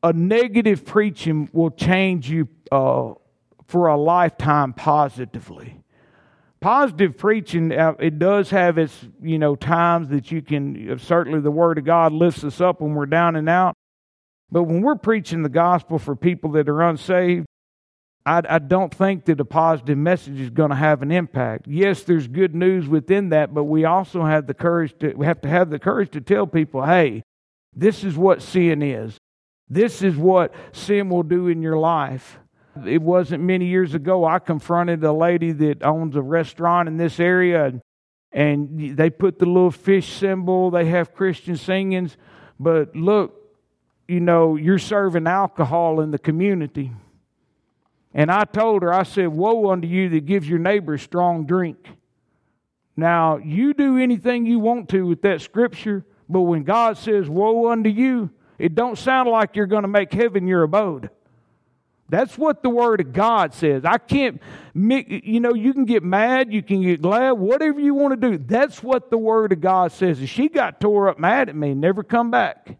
a 0.03 0.11
negative 0.11 0.85
preaching 0.85 1.49
will 1.53 1.71
change 1.71 2.29
you 2.29 2.49
uh, 2.69 3.13
for 3.65 3.87
a 3.87 3.97
lifetime 3.97 4.73
positively. 4.73 5.81
Positive 6.59 7.17
preaching, 7.17 7.71
uh, 7.71 7.93
it 7.99 8.19
does 8.19 8.49
have 8.49 8.77
its, 8.77 9.05
you 9.21 9.39
know, 9.39 9.55
times 9.55 10.09
that 10.09 10.31
you 10.31 10.41
can, 10.41 10.97
certainly 10.99 11.39
the 11.39 11.51
Word 11.51 11.77
of 11.77 11.85
God 11.85 12.11
lifts 12.11 12.43
us 12.43 12.59
up 12.59 12.81
when 12.81 12.93
we're 12.93 13.05
down 13.05 13.35
and 13.35 13.47
out. 13.47 13.75
But 14.51 14.63
when 14.63 14.81
we're 14.81 14.95
preaching 14.95 15.43
the 15.43 15.49
gospel 15.49 15.97
for 15.97 16.15
people 16.15 16.51
that 16.53 16.67
are 16.67 16.81
unsaved, 16.81 17.45
I, 18.25 18.41
I 18.49 18.59
don't 18.59 18.93
think 18.93 19.25
that 19.25 19.39
a 19.39 19.45
positive 19.45 19.97
message 19.97 20.39
is 20.39 20.49
going 20.49 20.71
to 20.71 20.75
have 20.75 21.01
an 21.03 21.11
impact. 21.11 21.67
Yes, 21.67 22.03
there's 22.03 22.27
good 22.27 22.55
news 22.55 22.87
within 22.87 23.29
that, 23.29 23.53
but 23.53 23.65
we 23.65 23.85
also 23.85 24.23
have 24.23 24.47
the 24.47 24.53
courage 24.53 24.95
to, 24.99 25.13
we 25.13 25.27
have 25.27 25.41
to 25.41 25.47
have 25.47 25.69
the 25.69 25.77
courage 25.77 26.11
to 26.11 26.21
tell 26.21 26.47
people, 26.47 26.83
hey, 26.83 27.23
this 27.75 28.03
is 28.03 28.17
what 28.17 28.41
sin 28.41 28.81
is. 28.81 29.17
This 29.69 30.01
is 30.01 30.15
what 30.15 30.53
sin 30.71 31.09
will 31.09 31.23
do 31.23 31.47
in 31.47 31.61
your 31.61 31.77
life. 31.77 32.39
It 32.85 33.01
wasn't 33.01 33.43
many 33.43 33.65
years 33.65 33.93
ago 33.93 34.25
I 34.25 34.39
confronted 34.39 35.03
a 35.03 35.13
lady 35.13 35.51
that 35.51 35.83
owns 35.83 36.15
a 36.15 36.21
restaurant 36.21 36.87
in 36.87 36.97
this 36.97 37.19
area 37.19 37.65
and, 37.65 37.81
and 38.31 38.97
they 38.97 39.09
put 39.09 39.39
the 39.39 39.45
little 39.45 39.71
fish 39.71 40.11
symbol, 40.11 40.71
they 40.71 40.85
have 40.85 41.13
Christian 41.13 41.55
singings, 41.55 42.17
but 42.59 42.95
look, 42.95 43.33
you 44.07 44.19
know, 44.19 44.55
you're 44.55 44.79
serving 44.79 45.25
alcohol 45.25 46.01
in 46.01 46.11
the 46.11 46.19
community. 46.19 46.91
And 48.17 48.31
I 48.31 48.45
told 48.45 48.81
her, 48.81 48.93
I 48.93 49.03
said, 49.03 49.27
Woe 49.27 49.69
unto 49.69 49.89
you 49.89 50.07
that 50.09 50.25
gives 50.25 50.47
your 50.47 50.57
neighbor 50.57 50.97
strong 50.97 51.45
drink. 51.45 51.85
Now, 52.95 53.37
you 53.37 53.73
do 53.73 53.97
anything 53.97 54.45
you 54.45 54.57
want 54.57 54.87
to 54.89 55.05
with 55.05 55.21
that 55.23 55.41
scripture, 55.41 56.05
but 56.29 56.41
when 56.41 56.63
God 56.63 56.97
says, 56.97 57.27
Woe 57.27 57.69
unto 57.69 57.89
you, 57.89 58.29
it 58.57 58.73
don't 58.73 58.97
sound 58.97 59.29
like 59.29 59.57
you're 59.57 59.67
going 59.67 59.81
to 59.81 59.89
make 59.89 60.13
heaven 60.13 60.47
your 60.47 60.63
abode. 60.63 61.09
That's 62.07 62.37
what 62.37 62.63
the 62.63 62.69
Word 62.69 63.01
of 63.01 63.11
God 63.11 63.53
says. 63.53 63.83
I 63.83 63.97
can't, 63.97 64.41
you 64.73 65.41
know, 65.41 65.53
you 65.53 65.73
can 65.73 65.83
get 65.83 66.01
mad, 66.01 66.53
you 66.53 66.63
can 66.63 66.83
get 66.83 67.01
glad, 67.01 67.31
whatever 67.31 67.81
you 67.81 67.95
want 67.95 68.19
to 68.19 68.31
do. 68.31 68.37
That's 68.37 68.81
what 68.81 69.09
the 69.09 69.17
Word 69.17 69.51
of 69.51 69.59
God 69.59 69.91
says. 69.91 70.19
And 70.19 70.29
she 70.29 70.47
got 70.47 70.79
tore 70.79 71.09
up 71.09 71.19
mad 71.19 71.49
at 71.49 71.55
me, 71.55 71.73
never 71.73 72.01
come 72.01 72.31
back. 72.31 72.77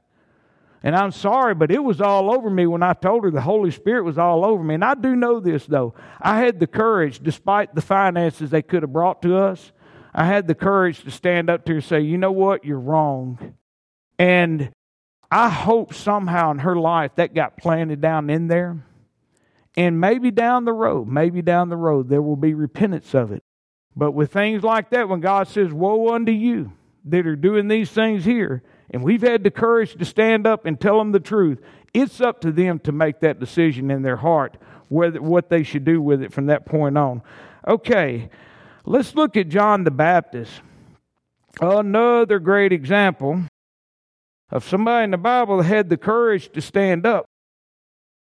And 0.85 0.95
I'm 0.95 1.11
sorry, 1.11 1.55
but 1.55 1.71
it 1.71 1.83
was 1.83 1.99
all 1.99 2.31
over 2.31 2.47
me 2.47 2.67
when 2.67 2.83
I 2.83 2.93
told 2.93 3.23
her 3.23 3.31
the 3.31 3.41
Holy 3.41 3.71
Spirit 3.71 4.03
was 4.03 4.19
all 4.19 4.45
over 4.45 4.63
me. 4.63 4.75
And 4.75 4.85
I 4.85 4.93
do 4.93 5.15
know 5.15 5.39
this, 5.39 5.65
though. 5.65 5.95
I 6.21 6.37
had 6.41 6.59
the 6.59 6.67
courage, 6.67 7.23
despite 7.23 7.73
the 7.73 7.81
finances 7.81 8.51
they 8.51 8.61
could 8.61 8.83
have 8.83 8.93
brought 8.93 9.23
to 9.23 9.35
us, 9.35 9.71
I 10.13 10.25
had 10.25 10.47
the 10.47 10.53
courage 10.53 11.03
to 11.03 11.09
stand 11.09 11.49
up 11.49 11.65
to 11.65 11.71
her 11.71 11.77
and 11.77 11.83
say, 11.83 12.01
you 12.01 12.19
know 12.19 12.31
what, 12.31 12.65
you're 12.65 12.79
wrong. 12.79 13.55
And 14.19 14.71
I 15.31 15.49
hope 15.49 15.91
somehow 15.95 16.51
in 16.51 16.59
her 16.59 16.75
life 16.75 17.15
that 17.15 17.33
got 17.33 17.57
planted 17.57 17.99
down 17.99 18.29
in 18.29 18.47
there 18.47 18.77
and 19.75 19.99
maybe 19.99 20.29
down 20.29 20.65
the 20.65 20.73
road, 20.73 21.07
maybe 21.07 21.41
down 21.41 21.69
the 21.69 21.77
road, 21.77 22.09
there 22.09 22.21
will 22.21 22.35
be 22.35 22.53
repentance 22.53 23.15
of 23.15 23.31
it. 23.31 23.43
But 23.95 24.11
with 24.11 24.31
things 24.31 24.61
like 24.61 24.91
that, 24.91 25.09
when 25.09 25.19
God 25.19 25.47
says, 25.47 25.73
Woe 25.73 26.13
unto 26.13 26.31
you 26.31 26.73
that 27.05 27.27
are 27.27 27.35
doing 27.35 27.67
these 27.67 27.91
things 27.91 28.25
here, 28.25 28.63
and 28.89 29.03
we've 29.03 29.21
had 29.21 29.43
the 29.43 29.51
courage 29.51 29.95
to 29.95 30.05
stand 30.05 30.45
up 30.45 30.65
and 30.65 30.79
tell 30.79 30.97
them 30.97 31.11
the 31.11 31.19
truth, 31.19 31.59
it's 31.93 32.19
up 32.19 32.41
to 32.41 32.51
them 32.51 32.79
to 32.79 32.91
make 32.91 33.19
that 33.21 33.39
decision 33.39 33.89
in 33.89 34.01
their 34.01 34.17
heart, 34.17 34.57
whether, 34.89 35.21
what 35.21 35.49
they 35.49 35.63
should 35.63 35.85
do 35.85 36.01
with 36.01 36.21
it 36.21 36.33
from 36.33 36.47
that 36.47 36.65
point 36.65 36.97
on. 36.97 37.21
Okay, 37.67 38.29
let's 38.85 39.15
look 39.15 39.37
at 39.37 39.49
John 39.49 39.83
the 39.83 39.91
Baptist. 39.91 40.51
Another 41.61 42.39
great 42.39 42.73
example 42.73 43.43
of 44.51 44.67
somebody 44.67 45.05
in 45.05 45.11
the 45.11 45.17
Bible 45.17 45.57
that 45.57 45.63
had 45.63 45.89
the 45.89 45.97
courage 45.97 46.51
to 46.51 46.61
stand 46.61 47.05
up 47.05 47.25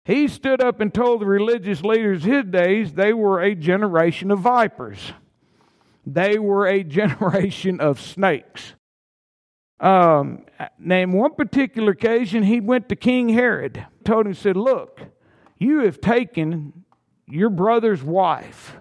he 0.05 0.27
stood 0.27 0.61
up 0.61 0.79
and 0.79 0.93
told 0.93 1.21
the 1.21 1.25
religious 1.25 1.81
leaders 1.81 2.23
his 2.23 2.45
days 2.45 2.93
they 2.93 3.11
were 3.11 3.41
a 3.41 3.55
generation 3.55 4.29
of 4.29 4.39
vipers. 4.39 5.13
They 6.05 6.37
were 6.37 6.67
a 6.67 6.83
generation 6.83 7.79
of 7.79 7.99
snakes. 7.99 8.75
Um, 9.79 10.45
name 10.79 11.11
one 11.11 11.35
particular 11.35 11.91
occasion, 11.91 12.43
he 12.43 12.61
went 12.61 12.89
to 12.89 12.95
King 12.95 13.29
Herod, 13.29 13.85
told 14.05 14.25
him, 14.25 14.33
said, 14.33 14.55
Look, 14.55 15.01
you 15.59 15.79
have 15.79 15.99
taken 15.99 16.85
your 17.27 17.49
brother's 17.49 18.01
wife, 18.01 18.77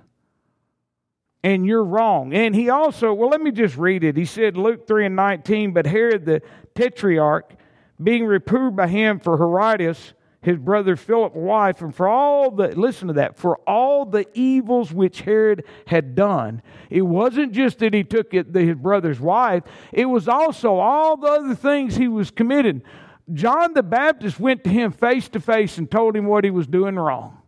and 1.42 1.66
you're 1.66 1.84
wrong. 1.84 2.32
And 2.32 2.54
he 2.54 2.70
also, 2.70 3.12
well, 3.12 3.28
let 3.28 3.40
me 3.40 3.50
just 3.50 3.76
read 3.76 4.04
it. 4.04 4.16
He 4.16 4.24
said, 4.24 4.56
Luke 4.56 4.86
3 4.86 5.06
and 5.06 5.16
19, 5.16 5.72
but 5.72 5.86
Herod 5.86 6.24
the 6.24 6.42
tetrarch, 6.74 7.54
being 8.02 8.24
reproved 8.24 8.76
by 8.76 8.86
him 8.86 9.18
for 9.18 9.36
Herodias, 9.36 10.14
his 10.44 10.58
brother 10.58 10.94
Philip's 10.94 11.34
wife, 11.34 11.80
and 11.80 11.94
for 11.94 12.06
all 12.06 12.50
the, 12.50 12.68
listen 12.78 13.08
to 13.08 13.14
that, 13.14 13.38
for 13.38 13.56
all 13.66 14.04
the 14.04 14.26
evils 14.34 14.92
which 14.92 15.22
Herod 15.22 15.64
had 15.86 16.14
done. 16.14 16.60
It 16.90 17.00
wasn't 17.00 17.52
just 17.52 17.78
that 17.78 17.94
he 17.94 18.04
took 18.04 18.34
it, 18.34 18.54
his 18.54 18.76
brother's 18.76 19.18
wife, 19.18 19.62
it 19.90 20.04
was 20.04 20.28
also 20.28 20.76
all 20.76 21.16
the 21.16 21.28
other 21.28 21.54
things 21.54 21.96
he 21.96 22.08
was 22.08 22.30
committing. 22.30 22.82
John 23.32 23.72
the 23.72 23.82
Baptist 23.82 24.38
went 24.38 24.64
to 24.64 24.70
him 24.70 24.92
face 24.92 25.30
to 25.30 25.40
face 25.40 25.78
and 25.78 25.90
told 25.90 26.14
him 26.14 26.26
what 26.26 26.44
he 26.44 26.50
was 26.50 26.66
doing 26.66 26.96
wrong. 26.96 27.38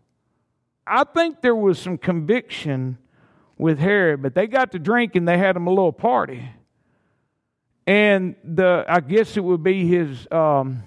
I 0.86 1.04
think 1.04 1.42
there 1.42 1.54
was 1.54 1.78
some 1.78 1.98
conviction 1.98 2.96
with 3.58 3.78
Herod, 3.78 4.22
but 4.22 4.34
they 4.34 4.46
got 4.46 4.72
to 4.72 4.78
drink 4.78 5.16
and 5.16 5.28
they 5.28 5.36
had 5.36 5.54
him 5.54 5.66
a 5.66 5.70
little 5.70 5.92
party. 5.92 6.48
And 7.86 8.36
the, 8.42 8.86
I 8.88 9.00
guess 9.00 9.36
it 9.36 9.44
would 9.44 9.62
be 9.62 9.86
his 9.86 10.26
um, 10.32 10.82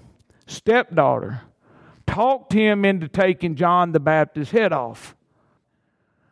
stepdaughter 0.48 1.42
talked 2.10 2.52
him 2.52 2.84
into 2.84 3.06
taking 3.06 3.54
John 3.54 3.92
the 3.92 4.00
Baptist's 4.00 4.52
head 4.52 4.72
off. 4.72 5.14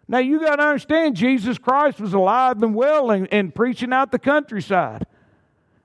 Now 0.08 0.18
you 0.18 0.40
got 0.40 0.56
to 0.56 0.64
understand, 0.64 1.14
Jesus 1.14 1.56
Christ 1.56 2.00
was 2.00 2.14
alive 2.14 2.62
and 2.62 2.74
well 2.74 3.10
and, 3.12 3.32
and 3.32 3.54
preaching 3.54 3.92
out 3.92 4.10
the 4.10 4.18
countryside. 4.18 5.06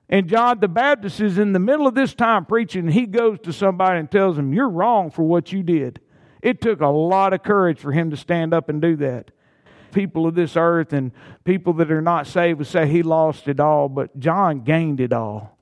And 0.08 0.28
John 0.28 0.58
the 0.58 0.68
Baptist 0.68 1.20
is 1.20 1.38
in 1.38 1.52
the 1.52 1.58
middle 1.58 1.86
of 1.86 1.94
this 1.94 2.12
time 2.12 2.44
preaching, 2.44 2.86
and 2.86 2.92
he 2.92 3.06
goes 3.06 3.38
to 3.40 3.52
somebody 3.52 4.00
and 4.00 4.10
tells 4.10 4.36
him, 4.36 4.52
You're 4.52 4.68
wrong 4.68 5.10
for 5.10 5.22
what 5.22 5.52
you 5.52 5.62
did. 5.62 6.00
It 6.42 6.60
took 6.60 6.80
a 6.80 6.88
lot 6.88 7.32
of 7.32 7.42
courage 7.42 7.78
for 7.78 7.92
him 7.92 8.10
to 8.10 8.16
stand 8.16 8.52
up 8.52 8.68
and 8.68 8.82
do 8.82 8.96
that. 8.96 9.30
People 9.92 10.26
of 10.26 10.34
this 10.34 10.56
earth 10.56 10.92
and 10.92 11.12
people 11.44 11.72
that 11.74 11.92
are 11.92 12.02
not 12.02 12.26
saved 12.26 12.58
would 12.58 12.66
say 12.66 12.86
he 12.88 13.02
lost 13.02 13.46
it 13.46 13.60
all, 13.60 13.88
but 13.88 14.18
John 14.18 14.64
gained 14.64 15.00
it 15.00 15.12
all. 15.12 15.56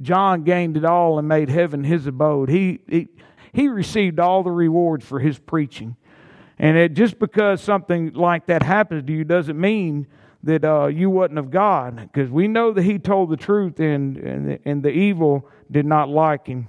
John 0.00 0.42
gained 0.42 0.76
it 0.76 0.84
all 0.84 1.18
and 1.18 1.26
made 1.26 1.48
heaven 1.48 1.84
his 1.84 2.06
abode. 2.06 2.50
He, 2.50 2.80
he 2.88 3.08
he 3.52 3.68
received 3.68 4.18
all 4.18 4.42
the 4.42 4.50
rewards 4.50 5.04
for 5.04 5.18
his 5.18 5.38
preaching. 5.38 5.96
And 6.58 6.76
it, 6.76 6.94
just 6.94 7.18
because 7.18 7.60
something 7.60 8.12
like 8.12 8.46
that 8.46 8.62
happens 8.62 9.06
to 9.06 9.12
you 9.12 9.24
doesn't 9.24 9.60
mean 9.60 10.06
that 10.44 10.64
uh, 10.64 10.86
you 10.86 11.10
wasn't 11.10 11.38
of 11.38 11.50
God, 11.50 11.96
because 11.96 12.30
we 12.30 12.48
know 12.48 12.72
that 12.72 12.82
he 12.82 12.98
told 12.98 13.30
the 13.30 13.36
truth 13.36 13.78
and, 13.78 14.16
and, 14.16 14.58
and 14.64 14.82
the 14.82 14.90
evil 14.90 15.48
did 15.70 15.86
not 15.86 16.08
like 16.08 16.46
him. 16.46 16.68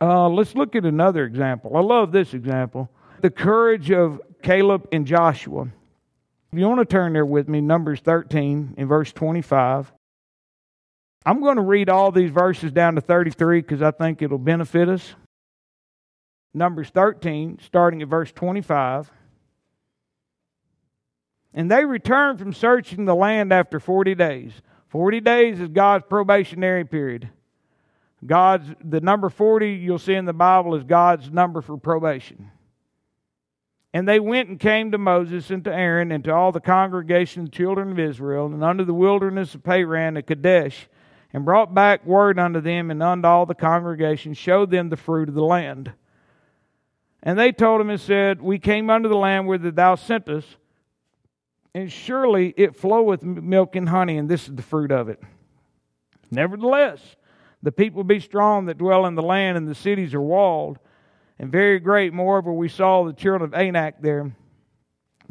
Uh, 0.00 0.28
let's 0.28 0.54
look 0.54 0.76
at 0.76 0.84
another 0.84 1.24
example. 1.24 1.76
I 1.76 1.80
love 1.80 2.12
this 2.12 2.34
example 2.34 2.90
the 3.20 3.30
courage 3.30 3.90
of 3.90 4.20
Caleb 4.42 4.86
and 4.92 5.06
Joshua. 5.06 5.62
If 6.52 6.58
you 6.58 6.68
want 6.68 6.80
to 6.80 6.84
turn 6.84 7.14
there 7.14 7.24
with 7.24 7.48
me, 7.48 7.62
Numbers 7.62 8.00
13 8.00 8.74
in 8.76 8.86
verse 8.86 9.12
25. 9.12 9.90
I'm 11.24 11.40
going 11.40 11.56
to 11.56 11.62
read 11.62 11.88
all 11.88 12.12
these 12.12 12.30
verses 12.30 12.70
down 12.70 12.96
to 12.96 13.00
33 13.00 13.62
because 13.62 13.80
I 13.80 13.92
think 13.92 14.20
it'll 14.20 14.36
benefit 14.36 14.90
us. 14.90 15.14
Numbers 16.54 16.88
13, 16.90 17.58
starting 17.62 18.00
at 18.00 18.08
verse 18.08 18.32
25. 18.32 19.10
And 21.52 21.70
they 21.70 21.84
returned 21.84 22.38
from 22.38 22.52
searching 22.52 23.04
the 23.04 23.14
land 23.14 23.52
after 23.52 23.78
40 23.78 24.14
days. 24.14 24.52
40 24.88 25.20
days 25.20 25.60
is 25.60 25.68
God's 25.68 26.04
probationary 26.08 26.84
period. 26.84 27.28
God's 28.24 28.66
the 28.82 29.00
number 29.00 29.28
40 29.28 29.72
you'll 29.72 29.98
see 29.98 30.14
in 30.14 30.24
the 30.24 30.32
Bible 30.32 30.74
is 30.74 30.84
God's 30.84 31.30
number 31.30 31.60
for 31.60 31.76
probation. 31.76 32.50
And 33.92 34.08
they 34.08 34.18
went 34.18 34.48
and 34.48 34.58
came 34.58 34.90
to 34.90 34.98
Moses 34.98 35.50
and 35.50 35.62
to 35.64 35.74
Aaron 35.74 36.10
and 36.10 36.24
to 36.24 36.34
all 36.34 36.50
the 36.50 36.60
congregation 36.60 37.42
of 37.42 37.50
the 37.50 37.56
children 37.56 37.92
of 37.92 37.98
Israel 37.98 38.46
and 38.46 38.64
unto 38.64 38.84
the 38.84 38.94
wilderness 38.94 39.54
of 39.54 39.62
Paran 39.62 40.16
and 40.16 40.26
Kadesh 40.26 40.88
and 41.32 41.44
brought 41.44 41.74
back 41.74 42.04
word 42.06 42.38
unto 42.38 42.60
them 42.60 42.90
and 42.90 43.02
unto 43.02 43.28
all 43.28 43.46
the 43.46 43.54
congregation, 43.54 44.34
showed 44.34 44.70
them 44.70 44.88
the 44.88 44.96
fruit 44.96 45.28
of 45.28 45.34
the 45.34 45.44
land. 45.44 45.92
And 47.26 47.38
they 47.38 47.52
told 47.52 47.80
him 47.80 47.88
and 47.88 48.00
said, 48.00 48.42
We 48.42 48.58
came 48.58 48.90
unto 48.90 49.08
the 49.08 49.16
land 49.16 49.48
whither 49.48 49.70
thou 49.70 49.94
sentest, 49.94 50.46
us, 50.46 50.56
and 51.74 51.90
surely 51.90 52.52
it 52.56 52.76
floweth 52.76 53.22
milk 53.22 53.74
and 53.74 53.88
honey, 53.88 54.18
and 54.18 54.28
this 54.28 54.46
is 54.46 54.54
the 54.54 54.62
fruit 54.62 54.92
of 54.92 55.08
it. 55.08 55.20
Nevertheless, 56.30 57.16
the 57.62 57.72
people 57.72 58.04
be 58.04 58.20
strong 58.20 58.66
that 58.66 58.76
dwell 58.76 59.06
in 59.06 59.14
the 59.14 59.22
land, 59.22 59.56
and 59.56 59.66
the 59.66 59.74
cities 59.74 60.12
are 60.12 60.20
walled 60.20 60.78
and 61.38 61.50
very 61.50 61.80
great. 61.80 62.12
Moreover, 62.12 62.52
we 62.52 62.68
saw 62.68 63.04
the 63.04 63.14
children 63.14 63.42
of 63.42 63.54
Anak 63.54 64.02
there. 64.02 64.30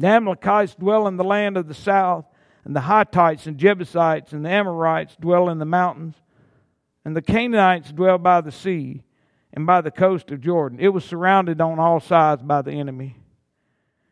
The 0.00 0.08
Amalekites 0.08 0.74
dwell 0.74 1.06
in 1.06 1.16
the 1.16 1.24
land 1.24 1.56
of 1.56 1.68
the 1.68 1.74
south, 1.74 2.26
and 2.64 2.74
the 2.74 2.82
Hittites 2.82 3.46
and 3.46 3.56
Jebusites 3.56 4.32
and 4.32 4.44
the 4.44 4.50
Amorites 4.50 5.16
dwell 5.16 5.48
in 5.48 5.58
the 5.58 5.64
mountains, 5.64 6.16
and 7.04 7.14
the 7.16 7.22
Canaanites 7.22 7.92
dwell 7.92 8.18
by 8.18 8.40
the 8.40 8.50
sea 8.50 9.04
and 9.54 9.66
by 9.66 9.80
the 9.80 9.90
coast 9.90 10.30
of 10.32 10.40
Jordan. 10.40 10.78
It 10.80 10.88
was 10.88 11.04
surrounded 11.04 11.60
on 11.60 11.78
all 11.78 12.00
sides 12.00 12.42
by 12.42 12.60
the 12.60 12.72
enemy. 12.72 13.16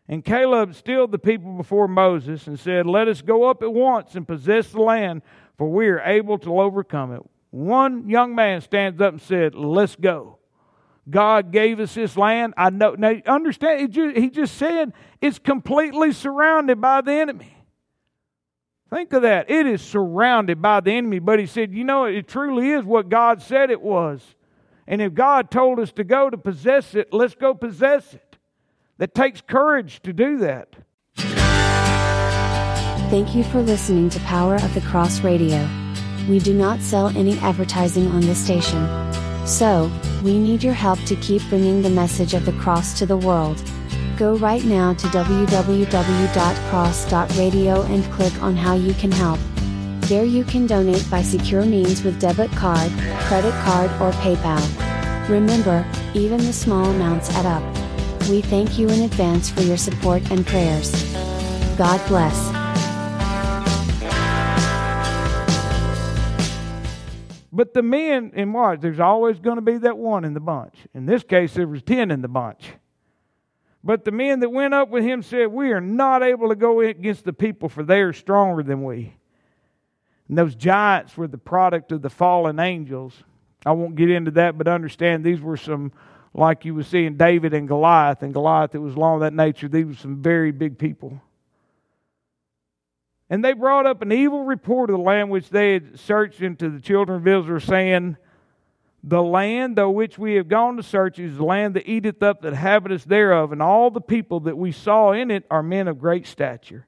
And 0.08 0.24
Caleb 0.24 0.74
stilled 0.74 1.10
the 1.10 1.18
people 1.18 1.52
before 1.56 1.88
Moses 1.88 2.46
and 2.46 2.58
said, 2.58 2.86
Let 2.86 3.08
us 3.08 3.22
go 3.22 3.44
up 3.44 3.62
at 3.62 3.72
once 3.72 4.14
and 4.14 4.26
possess 4.26 4.68
the 4.68 4.80
land, 4.80 5.22
for 5.58 5.68
we 5.68 5.88
are 5.88 6.00
able 6.00 6.38
to 6.38 6.60
overcome 6.60 7.12
it. 7.12 7.22
One 7.50 8.08
young 8.08 8.34
man 8.34 8.60
stands 8.60 9.00
up 9.00 9.14
and 9.14 9.22
said, 9.22 9.54
Let's 9.54 9.96
go. 9.96 10.38
God 11.10 11.50
gave 11.50 11.80
us 11.80 11.94
this 11.94 12.16
land. 12.16 12.54
I 12.56 12.70
know. 12.70 12.94
Now, 12.94 13.14
understand, 13.26 13.92
he 13.92 14.30
just 14.30 14.56
said 14.56 14.92
it's 15.20 15.40
completely 15.40 16.12
surrounded 16.12 16.80
by 16.80 17.00
the 17.00 17.12
enemy. 17.12 17.56
Think 18.88 19.12
of 19.12 19.22
that. 19.22 19.50
It 19.50 19.66
is 19.66 19.82
surrounded 19.82 20.62
by 20.62 20.80
the 20.80 20.92
enemy. 20.92 21.18
But 21.18 21.40
he 21.40 21.46
said, 21.46 21.72
you 21.72 21.82
know, 21.82 22.04
it 22.04 22.28
truly 22.28 22.70
is 22.70 22.84
what 22.84 23.08
God 23.08 23.42
said 23.42 23.70
it 23.70 23.80
was. 23.80 24.22
And 24.86 25.00
if 25.00 25.14
God 25.14 25.50
told 25.50 25.78
us 25.78 25.92
to 25.92 26.04
go 26.04 26.28
to 26.30 26.36
possess 26.36 26.94
it, 26.94 27.12
let's 27.12 27.34
go 27.34 27.54
possess 27.54 28.14
it. 28.14 28.36
That 28.98 29.14
takes 29.14 29.40
courage 29.40 30.02
to 30.02 30.12
do 30.12 30.38
that. 30.38 30.76
Thank 33.10 33.34
you 33.34 33.44
for 33.44 33.60
listening 33.60 34.10
to 34.10 34.20
Power 34.20 34.54
of 34.56 34.74
the 34.74 34.80
Cross 34.80 35.20
Radio. 35.20 35.68
We 36.28 36.38
do 36.38 36.54
not 36.54 36.80
sell 36.80 37.08
any 37.16 37.36
advertising 37.38 38.06
on 38.08 38.20
this 38.20 38.38
station. 38.38 38.88
So, 39.46 39.90
we 40.22 40.38
need 40.38 40.62
your 40.62 40.72
help 40.72 41.00
to 41.06 41.16
keep 41.16 41.42
bringing 41.48 41.82
the 41.82 41.90
message 41.90 42.32
of 42.32 42.46
the 42.46 42.52
cross 42.52 42.96
to 43.00 43.06
the 43.06 43.16
world. 43.16 43.60
Go 44.16 44.36
right 44.36 44.64
now 44.64 44.94
to 44.94 45.06
www.cross.radio 45.08 45.42
and 47.82 48.04
click 48.12 48.42
on 48.42 48.54
how 48.56 48.74
you 48.74 48.94
can 48.94 49.10
help. 49.10 49.40
There 50.12 50.26
you 50.26 50.44
can 50.44 50.66
donate 50.66 51.10
by 51.10 51.22
secure 51.22 51.64
means 51.64 52.04
with 52.04 52.20
debit 52.20 52.50
card, 52.50 52.92
credit 53.28 53.54
card, 53.64 53.90
or 53.92 54.12
PayPal. 54.20 55.26
Remember, 55.26 55.86
even 56.12 56.36
the 56.36 56.52
small 56.52 56.84
amounts 56.84 57.30
add 57.30 57.46
up. 57.46 57.62
We 58.28 58.42
thank 58.42 58.78
you 58.78 58.90
in 58.90 59.04
advance 59.04 59.48
for 59.48 59.62
your 59.62 59.78
support 59.78 60.20
and 60.30 60.46
prayers. 60.46 60.92
God 61.78 62.06
bless. 62.08 62.36
But 67.50 67.72
the 67.72 67.82
men, 67.82 68.32
in 68.34 68.52
watch, 68.52 68.80
there's 68.82 69.00
always 69.00 69.38
going 69.38 69.56
to 69.56 69.62
be 69.62 69.78
that 69.78 69.96
one 69.96 70.26
in 70.26 70.34
the 70.34 70.40
bunch. 70.40 70.74
In 70.92 71.06
this 71.06 71.22
case, 71.22 71.54
there 71.54 71.66
was 71.66 71.82
ten 71.82 72.10
in 72.10 72.20
the 72.20 72.28
bunch. 72.28 72.74
But 73.82 74.04
the 74.04 74.12
men 74.12 74.40
that 74.40 74.50
went 74.50 74.74
up 74.74 74.90
with 74.90 75.04
him 75.04 75.22
said, 75.22 75.46
We 75.46 75.72
are 75.72 75.80
not 75.80 76.22
able 76.22 76.50
to 76.50 76.54
go 76.54 76.80
against 76.80 77.24
the 77.24 77.32
people, 77.32 77.70
for 77.70 77.82
they 77.82 78.02
are 78.02 78.12
stronger 78.12 78.62
than 78.62 78.84
we. 78.84 79.14
And 80.32 80.38
those 80.38 80.54
giants 80.54 81.14
were 81.14 81.28
the 81.28 81.36
product 81.36 81.92
of 81.92 82.00
the 82.00 82.08
fallen 82.08 82.58
angels. 82.58 83.12
I 83.66 83.72
won't 83.72 83.96
get 83.96 84.08
into 84.08 84.30
that, 84.30 84.56
but 84.56 84.66
understand 84.66 85.22
these 85.22 85.42
were 85.42 85.58
some, 85.58 85.92
like 86.32 86.64
you 86.64 86.74
were 86.74 86.84
seeing 86.84 87.18
David 87.18 87.52
and 87.52 87.68
Goliath, 87.68 88.22
and 88.22 88.32
Goliath, 88.32 88.74
it 88.74 88.78
was 88.78 88.94
along 88.94 89.20
that 89.20 89.34
nature. 89.34 89.68
These 89.68 89.84
were 89.84 89.94
some 89.94 90.22
very 90.22 90.50
big 90.50 90.78
people. 90.78 91.20
And 93.28 93.44
they 93.44 93.52
brought 93.52 93.84
up 93.84 94.00
an 94.00 94.10
evil 94.10 94.44
report 94.44 94.88
of 94.88 94.96
the 94.96 95.02
land 95.02 95.28
which 95.28 95.50
they 95.50 95.74
had 95.74 96.00
searched 96.00 96.40
into 96.40 96.70
the 96.70 96.80
children 96.80 97.20
of 97.20 97.28
Israel, 97.28 97.60
saying, 97.60 98.16
the 99.04 99.22
land 99.22 99.76
though 99.76 99.90
which 99.90 100.18
we 100.18 100.36
have 100.36 100.48
gone 100.48 100.78
to 100.78 100.82
search 100.82 101.18
is 101.18 101.36
the 101.36 101.44
land 101.44 101.74
that 101.74 101.86
eateth 101.86 102.22
up 102.22 102.40
the 102.40 102.48
inhabitants 102.48 103.04
thereof, 103.04 103.52
and 103.52 103.60
all 103.60 103.90
the 103.90 104.00
people 104.00 104.40
that 104.40 104.56
we 104.56 104.72
saw 104.72 105.12
in 105.12 105.30
it 105.30 105.44
are 105.50 105.62
men 105.62 105.88
of 105.88 106.00
great 106.00 106.26
stature. 106.26 106.86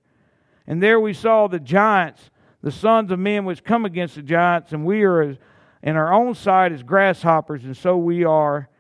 And 0.67 0.83
there 0.83 0.99
we 0.99 1.13
saw 1.13 1.47
the 1.47 1.61
giants, 1.61 2.31
the 2.65 2.73
sons 2.73 3.13
of 3.13 3.19
men 3.19 3.45
which 3.45 3.63
come 3.63 3.85
against 3.85 4.15
the 4.15 4.23
giants, 4.23 4.73
and 4.73 4.87
we 4.87 5.05
are 5.05 5.37
in 5.83 5.97
our 5.97 6.15
own 6.15 6.35
sight 6.35 6.73
as 6.73 6.83
grasshoppers, 6.83 7.63
and 7.65 7.77
so 7.77 7.99
we 7.99 8.25
are 8.25 8.71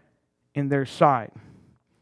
in 0.55 0.71
their 0.71 0.87
sight. 0.87 1.31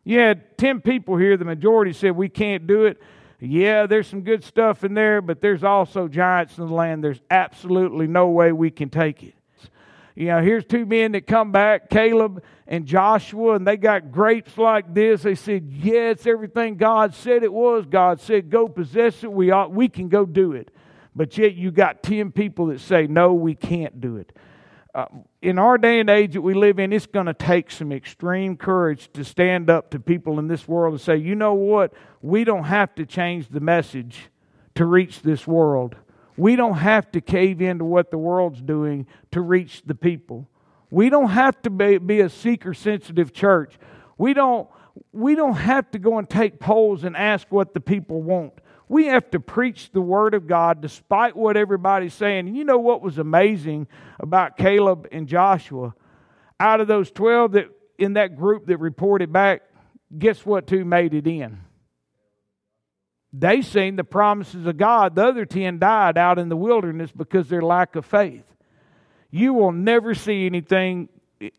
You 0.04 0.20
had 0.20 0.56
10 0.58 0.80
people 0.80 1.16
here, 1.16 1.36
the 1.36 1.44
majority 1.44 1.92
said 1.92 2.12
we 2.12 2.28
can't 2.28 2.68
do 2.68 2.84
it. 2.86 3.02
Yeah, 3.40 3.86
there's 3.86 4.06
some 4.06 4.20
good 4.20 4.44
stuff 4.44 4.84
in 4.84 4.94
there, 4.94 5.20
but 5.20 5.40
there's 5.40 5.64
also 5.64 6.06
giants 6.06 6.56
in 6.56 6.68
the 6.68 6.72
land. 6.72 7.02
There's 7.02 7.20
absolutely 7.28 8.06
no 8.06 8.28
way 8.28 8.52
we 8.52 8.70
can 8.70 8.88
take 8.88 9.24
it. 9.24 9.34
You 10.14 10.26
know, 10.26 10.40
here's 10.40 10.64
two 10.64 10.86
men 10.86 11.12
that 11.12 11.26
come 11.26 11.50
back, 11.50 11.90
Caleb 11.90 12.44
and 12.68 12.86
Joshua, 12.86 13.54
and 13.56 13.66
they 13.66 13.76
got 13.76 14.12
grapes 14.12 14.56
like 14.56 14.94
this. 14.94 15.22
They 15.22 15.34
said, 15.34 15.64
Yeah, 15.68 16.10
it's 16.10 16.28
everything 16.28 16.76
God 16.76 17.12
said 17.14 17.42
it 17.42 17.52
was. 17.52 17.86
God 17.86 18.20
said, 18.20 18.50
Go 18.50 18.68
possess 18.68 19.24
it. 19.24 19.32
We, 19.32 19.50
ought, 19.50 19.72
we 19.72 19.88
can 19.88 20.08
go 20.08 20.24
do 20.24 20.52
it. 20.52 20.70
But 21.14 21.36
yet 21.36 21.54
you 21.54 21.70
got 21.70 22.02
10 22.02 22.32
people 22.32 22.66
that 22.66 22.80
say, 22.80 23.06
No, 23.06 23.34
we 23.34 23.54
can't 23.54 24.00
do 24.00 24.16
it. 24.16 24.32
Uh, 24.94 25.06
in 25.40 25.58
our 25.58 25.78
day 25.78 26.00
and 26.00 26.10
age 26.10 26.34
that 26.34 26.42
we 26.42 26.52
live 26.52 26.78
in, 26.78 26.92
it's 26.92 27.06
going 27.06 27.24
to 27.26 27.34
take 27.34 27.70
some 27.70 27.92
extreme 27.92 28.56
courage 28.56 29.10
to 29.14 29.24
stand 29.24 29.70
up 29.70 29.90
to 29.90 29.98
people 29.98 30.38
in 30.38 30.48
this 30.48 30.68
world 30.68 30.92
and 30.92 31.00
say, 31.00 31.16
You 31.16 31.34
know 31.34 31.54
what? 31.54 31.92
We 32.20 32.44
don't 32.44 32.64
have 32.64 32.94
to 32.96 33.06
change 33.06 33.48
the 33.48 33.60
message 33.60 34.30
to 34.74 34.84
reach 34.84 35.22
this 35.22 35.46
world. 35.46 35.96
We 36.36 36.56
don't 36.56 36.78
have 36.78 37.10
to 37.12 37.20
cave 37.20 37.60
into 37.60 37.84
what 37.84 38.10
the 38.10 38.18
world's 38.18 38.62
doing 38.62 39.06
to 39.32 39.40
reach 39.40 39.82
the 39.84 39.94
people. 39.94 40.48
We 40.90 41.08
don't 41.08 41.30
have 41.30 41.60
to 41.62 41.70
be, 41.70 41.98
be 41.98 42.20
a 42.20 42.28
seeker 42.28 42.74
sensitive 42.74 43.32
church. 43.32 43.78
We 44.18 44.34
don't, 44.34 44.68
we 45.12 45.34
don't 45.34 45.54
have 45.54 45.90
to 45.92 45.98
go 45.98 46.18
and 46.18 46.28
take 46.28 46.58
polls 46.58 47.04
and 47.04 47.16
ask 47.16 47.46
what 47.50 47.74
the 47.74 47.80
people 47.80 48.22
want. 48.22 48.54
We 48.92 49.06
have 49.06 49.30
to 49.30 49.40
preach 49.40 49.90
the 49.90 50.02
Word 50.02 50.34
of 50.34 50.46
God 50.46 50.82
despite 50.82 51.34
what 51.34 51.56
everybody's 51.56 52.12
saying. 52.12 52.46
And 52.46 52.54
you 52.54 52.62
know 52.62 52.76
what 52.76 53.00
was 53.00 53.16
amazing 53.16 53.86
about 54.20 54.58
Caleb 54.58 55.08
and 55.10 55.26
Joshua? 55.26 55.94
Out 56.60 56.82
of 56.82 56.88
those 56.88 57.10
12 57.10 57.52
that 57.52 57.64
in 57.98 58.12
that 58.12 58.36
group 58.36 58.66
that 58.66 58.76
reported 58.76 59.32
back, 59.32 59.62
guess 60.18 60.44
what 60.44 60.66
two 60.66 60.84
made 60.84 61.14
it 61.14 61.26
in? 61.26 61.60
They 63.32 63.62
seen 63.62 63.96
the 63.96 64.04
promises 64.04 64.66
of 64.66 64.76
God. 64.76 65.14
The 65.14 65.24
other 65.24 65.46
10 65.46 65.78
died 65.78 66.18
out 66.18 66.38
in 66.38 66.50
the 66.50 66.56
wilderness 66.56 67.10
because 67.16 67.48
their 67.48 67.62
lack 67.62 67.96
of 67.96 68.04
faith. 68.04 68.44
You 69.30 69.54
will 69.54 69.72
never 69.72 70.14
see 70.14 70.44
anything 70.44 71.08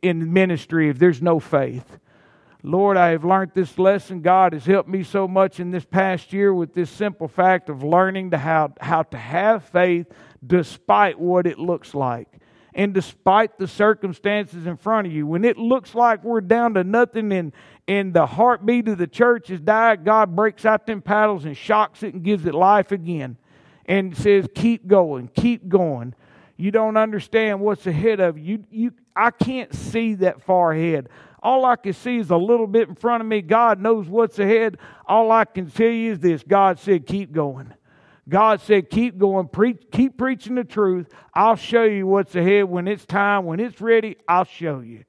in 0.04 0.34
ministry 0.34 0.88
if 0.88 1.00
there's 1.00 1.20
no 1.20 1.40
faith. 1.40 1.98
Lord, 2.66 2.96
I 2.96 3.10
have 3.10 3.26
learned 3.26 3.52
this 3.54 3.78
lesson. 3.78 4.22
God 4.22 4.54
has 4.54 4.66
helped 4.66 4.88
me 4.88 5.04
so 5.04 5.28
much 5.28 5.60
in 5.60 5.72
this 5.72 5.84
past 5.84 6.32
year 6.32 6.54
with 6.54 6.74
this 6.74 6.90
simple 6.90 7.28
fact 7.28 7.68
of 7.68 7.84
learning 7.84 8.32
to 8.32 8.38
how, 8.38 8.74
how 8.80 9.04
to 9.04 9.18
have 9.18 9.66
faith 9.66 10.08
despite 10.46 11.20
what 11.20 11.46
it 11.46 11.60
looks 11.60 11.94
like 11.94 12.30
and 12.74 12.94
despite 12.94 13.60
the 13.60 13.68
circumstances 13.68 14.66
in 14.66 14.78
front 14.78 15.08
of 15.08 15.14
you. 15.14 15.28
When 15.28 15.44
it 15.44 15.58
looks 15.58 15.94
like 15.94 16.24
we're 16.24 16.40
down 16.40 16.76
to 16.76 16.86
nothing 16.86 17.34
and, 17.34 17.52
and 17.86 18.14
the 18.14 18.26
heartbeat 18.26 18.88
of 18.88 18.98
the 18.98 19.08
church 19.08 19.50
has 19.50 19.60
died, 19.60 20.06
God 20.06 20.34
breaks 20.34 20.64
out 20.64 20.86
them 20.86 21.02
paddles 21.02 21.44
and 21.44 21.58
shocks 21.58 22.02
it 22.02 22.14
and 22.14 22.24
gives 22.24 22.46
it 22.46 22.56
life 22.56 22.94
again 22.94 23.36
and 23.86 24.16
says, 24.16 24.48
Keep 24.56 24.88
going, 24.88 25.28
keep 25.36 25.68
going. 25.68 26.16
You 26.56 26.72
don't 26.72 26.96
understand 26.96 27.60
what's 27.60 27.86
ahead 27.88 28.22
of 28.22 28.38
you. 28.38 28.64
you, 28.72 28.84
you 28.86 28.92
I 29.16 29.32
can't 29.32 29.74
see 29.76 30.16
that 30.16 30.42
far 30.42 30.72
ahead. 30.72 31.10
All 31.44 31.66
I 31.66 31.76
can 31.76 31.92
see 31.92 32.18
is 32.18 32.30
a 32.30 32.38
little 32.38 32.68
bit 32.68 32.88
in 32.88 32.96
front 32.96 33.22
of 33.22 33.28
me. 33.28 33.42
God 33.42 33.82
knows 33.82 34.08
what's 34.08 34.40
ahead. 34.40 34.78
All 35.06 35.30
I 35.30 35.44
can 35.44 35.70
tell 35.70 35.90
you 35.90 36.14
is 36.14 36.20
this 36.20 36.42
God 36.42 36.80
said, 36.80 37.06
Keep 37.06 37.34
going. 37.34 37.74
God 38.30 38.62
said, 38.62 38.90
Keep 38.90 39.18
going, 39.18 39.50
keep 39.92 40.18
preaching 40.18 40.56
the 40.56 40.64
truth. 40.64 41.10
I'll 41.34 41.58
show 41.58 41.84
you 41.84 42.08
what's 42.08 42.34
ahead 42.36 42.64
when 42.66 42.88
it's 42.88 43.06
time, 43.06 43.44
when 43.44 43.60
it's 43.60 43.82
ready, 43.82 44.16
I'll 44.26 44.46
show 44.46 44.80
you. 44.80 45.04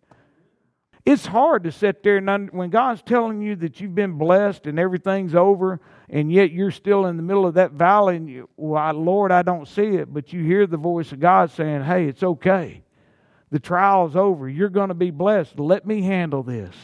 It's 1.06 1.26
hard 1.26 1.64
to 1.64 1.72
sit 1.72 2.02
there 2.02 2.16
and 2.16 2.28
under, 2.28 2.50
when 2.50 2.70
God's 2.70 3.02
telling 3.02 3.42
you 3.42 3.54
that 3.56 3.80
you've 3.80 3.94
been 3.94 4.18
blessed 4.18 4.66
and 4.66 4.78
everything's 4.78 5.34
over, 5.34 5.80
and 6.08 6.32
yet 6.32 6.50
you're 6.50 6.70
still 6.70 7.06
in 7.06 7.16
the 7.18 7.22
middle 7.22 7.46
of 7.46 7.54
that 7.54 7.72
valley, 7.72 8.16
and 8.16 8.28
you, 8.28 8.48
well, 8.56 8.92
Lord, 8.94 9.30
I 9.30 9.42
don't 9.42 9.68
see 9.68 9.96
it, 9.96 10.12
but 10.12 10.32
you 10.32 10.42
hear 10.42 10.66
the 10.66 10.78
voice 10.78 11.12
of 11.12 11.20
God 11.20 11.50
saying, 11.50 11.84
"Hey, 11.84 12.06
it's 12.06 12.22
okay. 12.22 12.83
The 13.50 13.60
trial's 13.60 14.16
over. 14.16 14.48
You're 14.48 14.68
going 14.68 14.88
to 14.88 14.94
be 14.94 15.10
blessed. 15.10 15.58
Let 15.58 15.86
me 15.86 16.02
handle 16.02 16.42
this." 16.42 16.74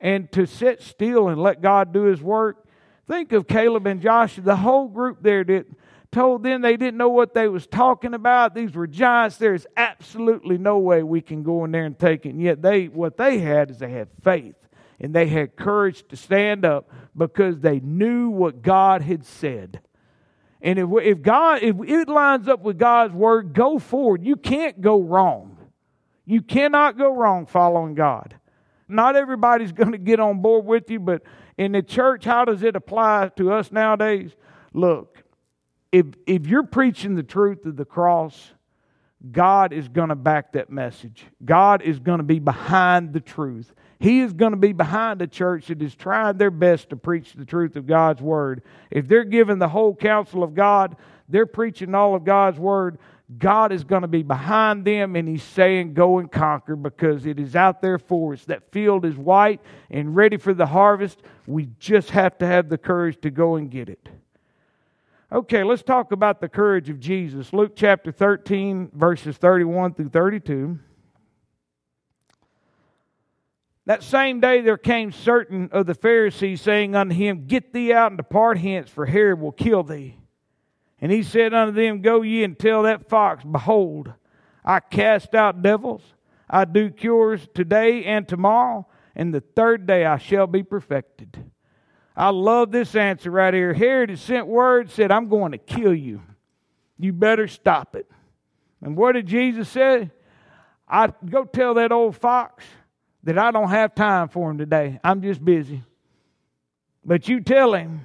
And 0.00 0.30
to 0.32 0.46
sit 0.46 0.82
still 0.82 1.28
and 1.28 1.40
let 1.40 1.60
God 1.60 1.92
do 1.92 2.04
His 2.04 2.22
work. 2.22 2.66
Think 3.08 3.32
of 3.32 3.48
Caleb 3.48 3.86
and 3.86 4.02
Joshua, 4.02 4.44
the 4.44 4.56
whole 4.56 4.88
group 4.88 5.22
there 5.22 5.42
that 5.44 5.66
told 6.10 6.42
them 6.42 6.62
they 6.62 6.76
didn't 6.76 6.96
know 6.96 7.08
what 7.08 7.34
they 7.34 7.48
was 7.48 7.66
talking 7.66 8.14
about. 8.14 8.54
These 8.54 8.74
were 8.74 8.86
giants. 8.86 9.36
There's 9.36 9.66
absolutely 9.76 10.58
no 10.58 10.78
way 10.78 11.02
we 11.02 11.20
can 11.20 11.42
go 11.42 11.64
in 11.64 11.70
there 11.70 11.84
and 11.84 11.98
take 11.98 12.26
it. 12.26 12.30
And 12.30 12.42
yet 12.42 12.62
they 12.62 12.86
what 12.88 13.16
they 13.16 13.38
had 13.38 13.70
is 13.70 13.78
they 13.78 13.90
had 13.90 14.08
faith 14.22 14.56
and 15.00 15.14
they 15.14 15.26
had 15.26 15.56
courage 15.56 16.06
to 16.08 16.16
stand 16.16 16.64
up 16.64 16.90
because 17.16 17.60
they 17.60 17.80
knew 17.80 18.30
what 18.30 18.62
God 18.62 19.02
had 19.02 19.24
said. 19.24 19.80
And 20.60 20.78
if, 20.78 20.88
if 21.02 21.22
God 21.22 21.62
if 21.62 21.76
it 21.80 22.08
lines 22.08 22.48
up 22.48 22.60
with 22.60 22.78
God's 22.78 23.14
word, 23.14 23.52
go 23.52 23.78
forward. 23.78 24.24
You 24.24 24.36
can't 24.36 24.80
go 24.80 25.00
wrong. 25.00 25.57
You 26.28 26.42
cannot 26.42 26.98
go 26.98 27.14
wrong 27.14 27.46
following 27.46 27.94
God. 27.94 28.36
Not 28.86 29.16
everybody's 29.16 29.72
going 29.80 29.92
to 29.92 29.98
get 29.98 30.20
on 30.20 30.42
board 30.42 30.66
with 30.66 30.90
you, 30.90 31.00
but 31.00 31.22
in 31.56 31.72
the 31.72 31.82
church, 31.82 32.24
how 32.24 32.44
does 32.44 32.62
it 32.62 32.76
apply 32.76 33.30
to 33.36 33.50
us 33.52 33.72
nowadays? 33.72 34.30
Look, 34.74 35.24
if, 35.90 36.04
if 36.26 36.46
you're 36.46 36.64
preaching 36.64 37.14
the 37.14 37.22
truth 37.22 37.64
of 37.64 37.76
the 37.76 37.86
cross, 37.86 38.52
God 39.32 39.72
is 39.72 39.88
going 39.88 40.10
to 40.10 40.14
back 40.14 40.52
that 40.52 40.70
message. 40.70 41.24
God 41.42 41.80
is 41.80 41.98
going 41.98 42.18
to 42.18 42.24
be 42.24 42.40
behind 42.40 43.14
the 43.14 43.20
truth. 43.20 43.72
He 43.98 44.20
is 44.20 44.34
going 44.34 44.52
to 44.52 44.58
be 44.58 44.74
behind 44.74 45.22
a 45.22 45.26
church 45.26 45.68
that 45.68 45.80
is 45.80 45.94
trying 45.94 46.36
their 46.36 46.50
best 46.50 46.90
to 46.90 46.96
preach 46.96 47.32
the 47.32 47.46
truth 47.46 47.74
of 47.74 47.86
God's 47.86 48.20
word. 48.20 48.62
If 48.90 49.08
they're 49.08 49.24
giving 49.24 49.58
the 49.58 49.68
whole 49.68 49.94
counsel 49.94 50.44
of 50.44 50.54
God, 50.54 50.94
they're 51.26 51.46
preaching 51.46 51.94
all 51.94 52.14
of 52.14 52.24
God's 52.24 52.58
word. 52.58 52.98
God 53.36 53.72
is 53.72 53.84
going 53.84 54.02
to 54.02 54.08
be 54.08 54.22
behind 54.22 54.86
them, 54.86 55.14
and 55.14 55.28
He's 55.28 55.42
saying, 55.42 55.92
Go 55.92 56.18
and 56.18 56.32
conquer 56.32 56.76
because 56.76 57.26
it 57.26 57.38
is 57.38 57.54
out 57.54 57.82
there 57.82 57.98
for 57.98 58.32
us. 58.32 58.44
That 58.46 58.72
field 58.72 59.04
is 59.04 59.16
white 59.16 59.60
and 59.90 60.16
ready 60.16 60.38
for 60.38 60.54
the 60.54 60.66
harvest. 60.66 61.20
We 61.46 61.68
just 61.78 62.10
have 62.10 62.38
to 62.38 62.46
have 62.46 62.70
the 62.70 62.78
courage 62.78 63.20
to 63.22 63.30
go 63.30 63.56
and 63.56 63.70
get 63.70 63.90
it. 63.90 64.08
Okay, 65.30 65.62
let's 65.62 65.82
talk 65.82 66.12
about 66.12 66.40
the 66.40 66.48
courage 66.48 66.88
of 66.88 67.00
Jesus. 67.00 67.52
Luke 67.52 67.72
chapter 67.76 68.10
13, 68.10 68.92
verses 68.94 69.36
31 69.36 69.92
through 69.92 70.08
32. 70.08 70.78
That 73.84 74.02
same 74.02 74.40
day 74.40 74.62
there 74.62 74.78
came 74.78 75.12
certain 75.12 75.68
of 75.72 75.84
the 75.84 75.94
Pharisees, 75.94 76.62
saying 76.62 76.94
unto 76.94 77.14
him, 77.14 77.46
Get 77.46 77.74
thee 77.74 77.92
out 77.92 78.10
and 78.10 78.16
depart 78.16 78.56
hence, 78.56 78.88
for 78.88 79.04
Herod 79.04 79.40
will 79.40 79.52
kill 79.52 79.82
thee. 79.82 80.16
And 81.00 81.12
he 81.12 81.22
said 81.22 81.54
unto 81.54 81.72
them, 81.72 82.02
Go 82.02 82.22
ye 82.22 82.44
and 82.44 82.58
tell 82.58 82.82
that 82.82 83.08
fox, 83.08 83.44
Behold, 83.44 84.12
I 84.64 84.80
cast 84.80 85.34
out 85.34 85.62
devils, 85.62 86.02
I 86.50 86.64
do 86.64 86.90
cures 86.90 87.48
today 87.54 88.04
and 88.04 88.26
tomorrow, 88.26 88.86
and 89.14 89.32
the 89.32 89.40
third 89.40 89.86
day 89.86 90.04
I 90.04 90.18
shall 90.18 90.46
be 90.46 90.62
perfected. 90.62 91.50
I 92.16 92.30
love 92.30 92.72
this 92.72 92.96
answer 92.96 93.30
right 93.30 93.54
here. 93.54 93.72
Herod 93.72 94.10
had 94.10 94.18
sent 94.18 94.46
word, 94.48 94.90
said, 94.90 95.12
I'm 95.12 95.28
going 95.28 95.52
to 95.52 95.58
kill 95.58 95.94
you. 95.94 96.20
You 96.98 97.12
better 97.12 97.46
stop 97.46 97.94
it. 97.94 98.10
And 98.82 98.96
what 98.96 99.12
did 99.12 99.26
Jesus 99.26 99.68
say? 99.68 100.10
I 100.88 101.12
go 101.28 101.44
tell 101.44 101.74
that 101.74 101.92
old 101.92 102.16
fox 102.16 102.64
that 103.22 103.38
I 103.38 103.50
don't 103.50 103.70
have 103.70 103.94
time 103.94 104.28
for 104.28 104.50
him 104.50 104.58
today. 104.58 104.98
I'm 105.04 105.22
just 105.22 105.44
busy. 105.44 105.82
But 107.04 107.28
you 107.28 107.40
tell 107.40 107.74
him 107.74 108.04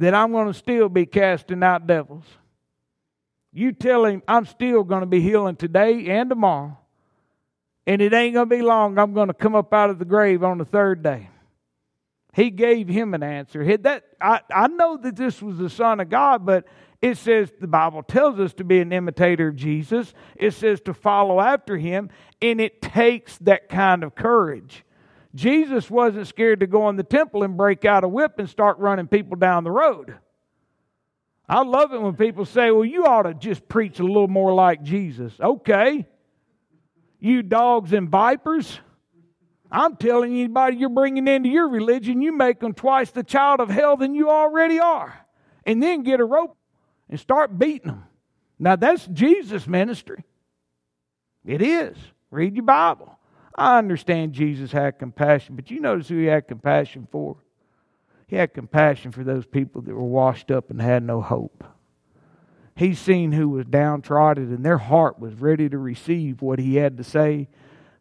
that 0.00 0.14
I'm 0.14 0.32
going 0.32 0.46
to 0.46 0.54
still 0.54 0.88
be 0.88 1.04
casting 1.04 1.62
out 1.62 1.86
devils. 1.86 2.24
You 3.52 3.72
tell 3.72 4.06
him 4.06 4.22
I'm 4.26 4.46
still 4.46 4.82
going 4.82 5.02
to 5.02 5.06
be 5.06 5.20
healing 5.20 5.56
today 5.56 6.06
and 6.08 6.30
tomorrow. 6.30 6.78
And 7.86 8.00
it 8.00 8.12
ain't 8.12 8.34
going 8.34 8.48
to 8.48 8.56
be 8.56 8.62
long. 8.62 8.98
I'm 8.98 9.12
going 9.12 9.28
to 9.28 9.34
come 9.34 9.54
up 9.54 9.74
out 9.74 9.90
of 9.90 9.98
the 9.98 10.04
grave 10.06 10.42
on 10.42 10.58
the 10.58 10.64
third 10.64 11.02
day. 11.02 11.28
He 12.32 12.50
gave 12.50 12.88
him 12.88 13.12
an 13.12 13.22
answer. 13.22 13.76
That, 13.78 14.04
I, 14.20 14.40
I 14.50 14.68
know 14.68 14.96
that 14.96 15.16
this 15.16 15.42
was 15.42 15.58
the 15.58 15.68
Son 15.68 16.00
of 16.00 16.08
God, 16.08 16.46
but 16.46 16.64
it 17.02 17.18
says 17.18 17.52
the 17.60 17.66
Bible 17.66 18.02
tells 18.02 18.38
us 18.40 18.54
to 18.54 18.64
be 18.64 18.80
an 18.80 18.92
imitator 18.92 19.48
of 19.48 19.56
Jesus. 19.56 20.14
It 20.36 20.54
says 20.54 20.80
to 20.82 20.94
follow 20.94 21.40
after 21.40 21.76
him, 21.76 22.08
and 22.40 22.60
it 22.60 22.80
takes 22.80 23.36
that 23.38 23.68
kind 23.68 24.02
of 24.02 24.14
courage. 24.14 24.84
Jesus 25.34 25.90
wasn't 25.90 26.26
scared 26.26 26.60
to 26.60 26.66
go 26.66 26.88
in 26.88 26.96
the 26.96 27.02
temple 27.02 27.42
and 27.42 27.56
break 27.56 27.84
out 27.84 28.04
a 28.04 28.08
whip 28.08 28.38
and 28.38 28.48
start 28.48 28.78
running 28.78 29.06
people 29.06 29.36
down 29.36 29.64
the 29.64 29.70
road. 29.70 30.14
I 31.48 31.62
love 31.62 31.92
it 31.92 32.00
when 32.00 32.14
people 32.14 32.44
say, 32.44 32.70
well, 32.70 32.84
you 32.84 33.06
ought 33.06 33.22
to 33.22 33.34
just 33.34 33.68
preach 33.68 33.98
a 33.98 34.04
little 34.04 34.28
more 34.28 34.52
like 34.54 34.82
Jesus. 34.82 35.32
Okay. 35.40 36.06
You 37.18 37.42
dogs 37.42 37.92
and 37.92 38.08
vipers. 38.08 38.78
I'm 39.70 39.96
telling 39.96 40.32
anybody 40.32 40.76
you're 40.76 40.88
bringing 40.88 41.28
into 41.28 41.48
your 41.48 41.68
religion, 41.68 42.22
you 42.22 42.32
make 42.32 42.58
them 42.58 42.72
twice 42.72 43.10
the 43.10 43.22
child 43.22 43.60
of 43.60 43.68
hell 43.68 43.96
than 43.96 44.14
you 44.14 44.30
already 44.30 44.80
are. 44.80 45.26
And 45.64 45.82
then 45.82 46.02
get 46.02 46.20
a 46.20 46.24
rope 46.24 46.56
and 47.08 47.20
start 47.20 47.56
beating 47.56 47.88
them. 47.88 48.04
Now, 48.58 48.76
that's 48.76 49.06
Jesus' 49.06 49.66
ministry. 49.66 50.24
It 51.44 51.62
is. 51.62 51.96
Read 52.30 52.54
your 52.54 52.64
Bible. 52.64 53.16
I 53.60 53.76
understand 53.76 54.32
Jesus 54.32 54.72
had 54.72 54.98
compassion, 54.98 55.54
but 55.54 55.70
you 55.70 55.80
notice 55.80 56.08
who 56.08 56.16
he 56.16 56.24
had 56.24 56.48
compassion 56.48 57.06
for? 57.12 57.36
He 58.26 58.36
had 58.36 58.54
compassion 58.54 59.12
for 59.12 59.22
those 59.22 59.44
people 59.44 59.82
that 59.82 59.94
were 59.94 60.02
washed 60.02 60.50
up 60.50 60.70
and 60.70 60.80
had 60.80 61.02
no 61.02 61.20
hope. 61.20 61.62
He 62.74 62.94
seen 62.94 63.32
who 63.32 63.50
was 63.50 63.66
downtrodden 63.66 64.54
and 64.54 64.64
their 64.64 64.78
heart 64.78 65.18
was 65.18 65.34
ready 65.34 65.68
to 65.68 65.76
receive 65.76 66.40
what 66.40 66.58
he 66.58 66.76
had 66.76 66.96
to 66.96 67.04
say 67.04 67.48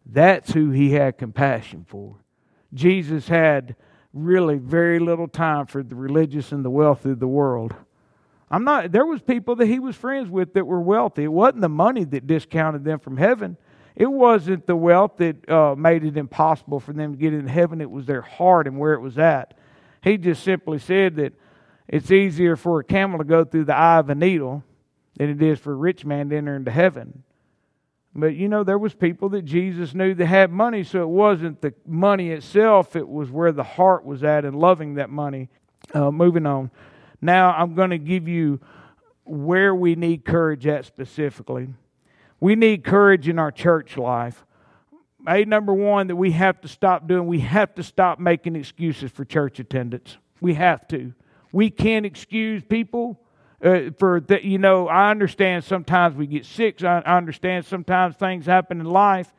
that's 0.05 0.53
who 0.53 0.71
he 0.71 0.91
had 0.91 1.17
compassion 1.17 1.85
for. 1.85 2.15
Jesus 2.73 3.27
had 3.27 3.75
really 4.13 4.57
very 4.57 4.97
little 4.97 5.27
time 5.27 5.65
for 5.65 5.83
the 5.83 5.95
religious 5.95 6.53
and 6.53 6.63
the 6.63 6.69
wealthy 6.69 7.11
of 7.11 7.19
the 7.19 7.27
world. 7.27 7.75
I'm 8.49 8.63
not 8.63 8.93
there 8.93 9.05
was 9.05 9.21
people 9.21 9.57
that 9.57 9.67
he 9.67 9.79
was 9.79 9.97
friends 9.97 10.29
with 10.29 10.53
that 10.53 10.65
were 10.65 10.79
wealthy. 10.79 11.25
It 11.25 11.33
wasn't 11.33 11.61
the 11.61 11.69
money 11.69 12.05
that 12.05 12.27
discounted 12.27 12.85
them 12.85 12.99
from 12.99 13.17
heaven. 13.17 13.57
It 13.99 14.09
wasn't 14.09 14.65
the 14.65 14.77
wealth 14.77 15.17
that 15.17 15.49
uh, 15.49 15.75
made 15.75 16.05
it 16.05 16.15
impossible 16.15 16.79
for 16.79 16.93
them 16.93 17.11
to 17.11 17.17
get 17.17 17.33
in 17.33 17.47
heaven. 17.47 17.81
It 17.81 17.91
was 17.91 18.05
their 18.05 18.21
heart 18.21 18.65
and 18.65 18.79
where 18.79 18.93
it 18.93 19.01
was 19.01 19.17
at. 19.17 19.55
He 20.01 20.17
just 20.17 20.41
simply 20.41 20.79
said 20.79 21.17
that 21.17 21.33
it's 21.85 22.09
easier 22.09 22.55
for 22.55 22.79
a 22.79 22.83
camel 22.85 23.17
to 23.17 23.25
go 23.25 23.43
through 23.43 23.65
the 23.65 23.75
eye 23.75 23.97
of 23.97 24.09
a 24.09 24.15
needle 24.15 24.63
than 25.17 25.29
it 25.29 25.41
is 25.41 25.59
for 25.59 25.73
a 25.73 25.75
rich 25.75 26.05
man 26.05 26.29
to 26.29 26.37
enter 26.37 26.55
into 26.55 26.71
heaven. 26.71 27.23
But 28.15 28.35
you 28.35 28.47
know, 28.47 28.63
there 28.63 28.77
was 28.77 28.93
people 28.93 29.27
that 29.29 29.43
Jesus 29.43 29.93
knew 29.93 30.13
that 30.13 30.25
had 30.25 30.49
money, 30.49 30.85
so 30.85 31.01
it 31.01 31.09
wasn't 31.09 31.59
the 31.59 31.73
money 31.85 32.31
itself, 32.31 32.95
it 32.95 33.07
was 33.07 33.29
where 33.29 33.51
the 33.51 33.63
heart 33.63 34.05
was 34.05 34.23
at 34.23 34.45
and 34.45 34.57
loving 34.57 34.95
that 34.95 35.09
money. 35.09 35.49
Uh, 35.93 36.09
moving 36.09 36.45
on. 36.45 36.71
Now 37.21 37.51
I'm 37.51 37.75
going 37.75 37.89
to 37.89 37.97
give 37.97 38.29
you 38.29 38.61
where 39.25 39.75
we 39.75 39.95
need 39.95 40.23
courage 40.23 40.65
at 40.67 40.85
specifically. 40.85 41.67
We 42.39 42.55
need 42.55 42.83
courage 42.83 43.27
in 43.27 43.39
our 43.39 43.51
church 43.51 43.97
life. 43.97 44.45
A 45.27 45.43
number 45.45 45.73
one 45.73 46.07
that 46.07 46.15
we 46.15 46.31
have 46.31 46.61
to 46.61 46.67
stop 46.67 47.07
doing, 47.07 47.27
we 47.27 47.39
have 47.41 47.75
to 47.75 47.83
stop 47.83 48.19
making 48.19 48.55
excuses 48.55 49.11
for 49.11 49.25
church 49.25 49.59
attendance. 49.59 50.17
We 50.39 50.53
have 50.53 50.87
to. 50.89 51.13
We 51.51 51.69
can't 51.69 52.05
excuse 52.05 52.63
people 52.63 53.19
uh, 53.63 53.91
for 53.97 54.21
that, 54.21 54.43
you 54.43 54.57
know, 54.57 54.87
I 54.87 55.11
understand 55.11 55.65
sometimes 55.65 56.15
we 56.15 56.27
get 56.27 56.45
sick. 56.45 56.81
I, 56.83 56.99
I 57.05 57.17
understand 57.17 57.65
sometimes 57.65 58.15
things 58.15 58.45
happen 58.45 58.79
in 58.79 58.85
life, 58.85 59.33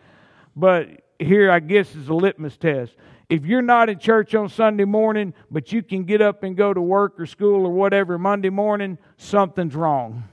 but 0.54 0.88
here 1.18 1.50
I 1.50 1.60
guess 1.60 1.94
is 1.94 2.08
a 2.08 2.14
litmus 2.14 2.56
test. 2.56 2.94
If 3.30 3.46
you're 3.46 3.62
not 3.62 3.88
in 3.88 3.98
church 3.98 4.34
on 4.34 4.48
Sunday 4.48 4.84
morning, 4.84 5.32
but 5.50 5.72
you 5.72 5.82
can 5.82 6.04
get 6.04 6.20
up 6.20 6.42
and 6.42 6.56
go 6.56 6.74
to 6.74 6.80
work 6.80 7.18
or 7.18 7.26
school 7.26 7.64
or 7.64 7.72
whatever 7.72 8.18
Monday 8.18 8.50
morning, 8.50 8.98
something's 9.16 9.74
wrong. 9.74 10.24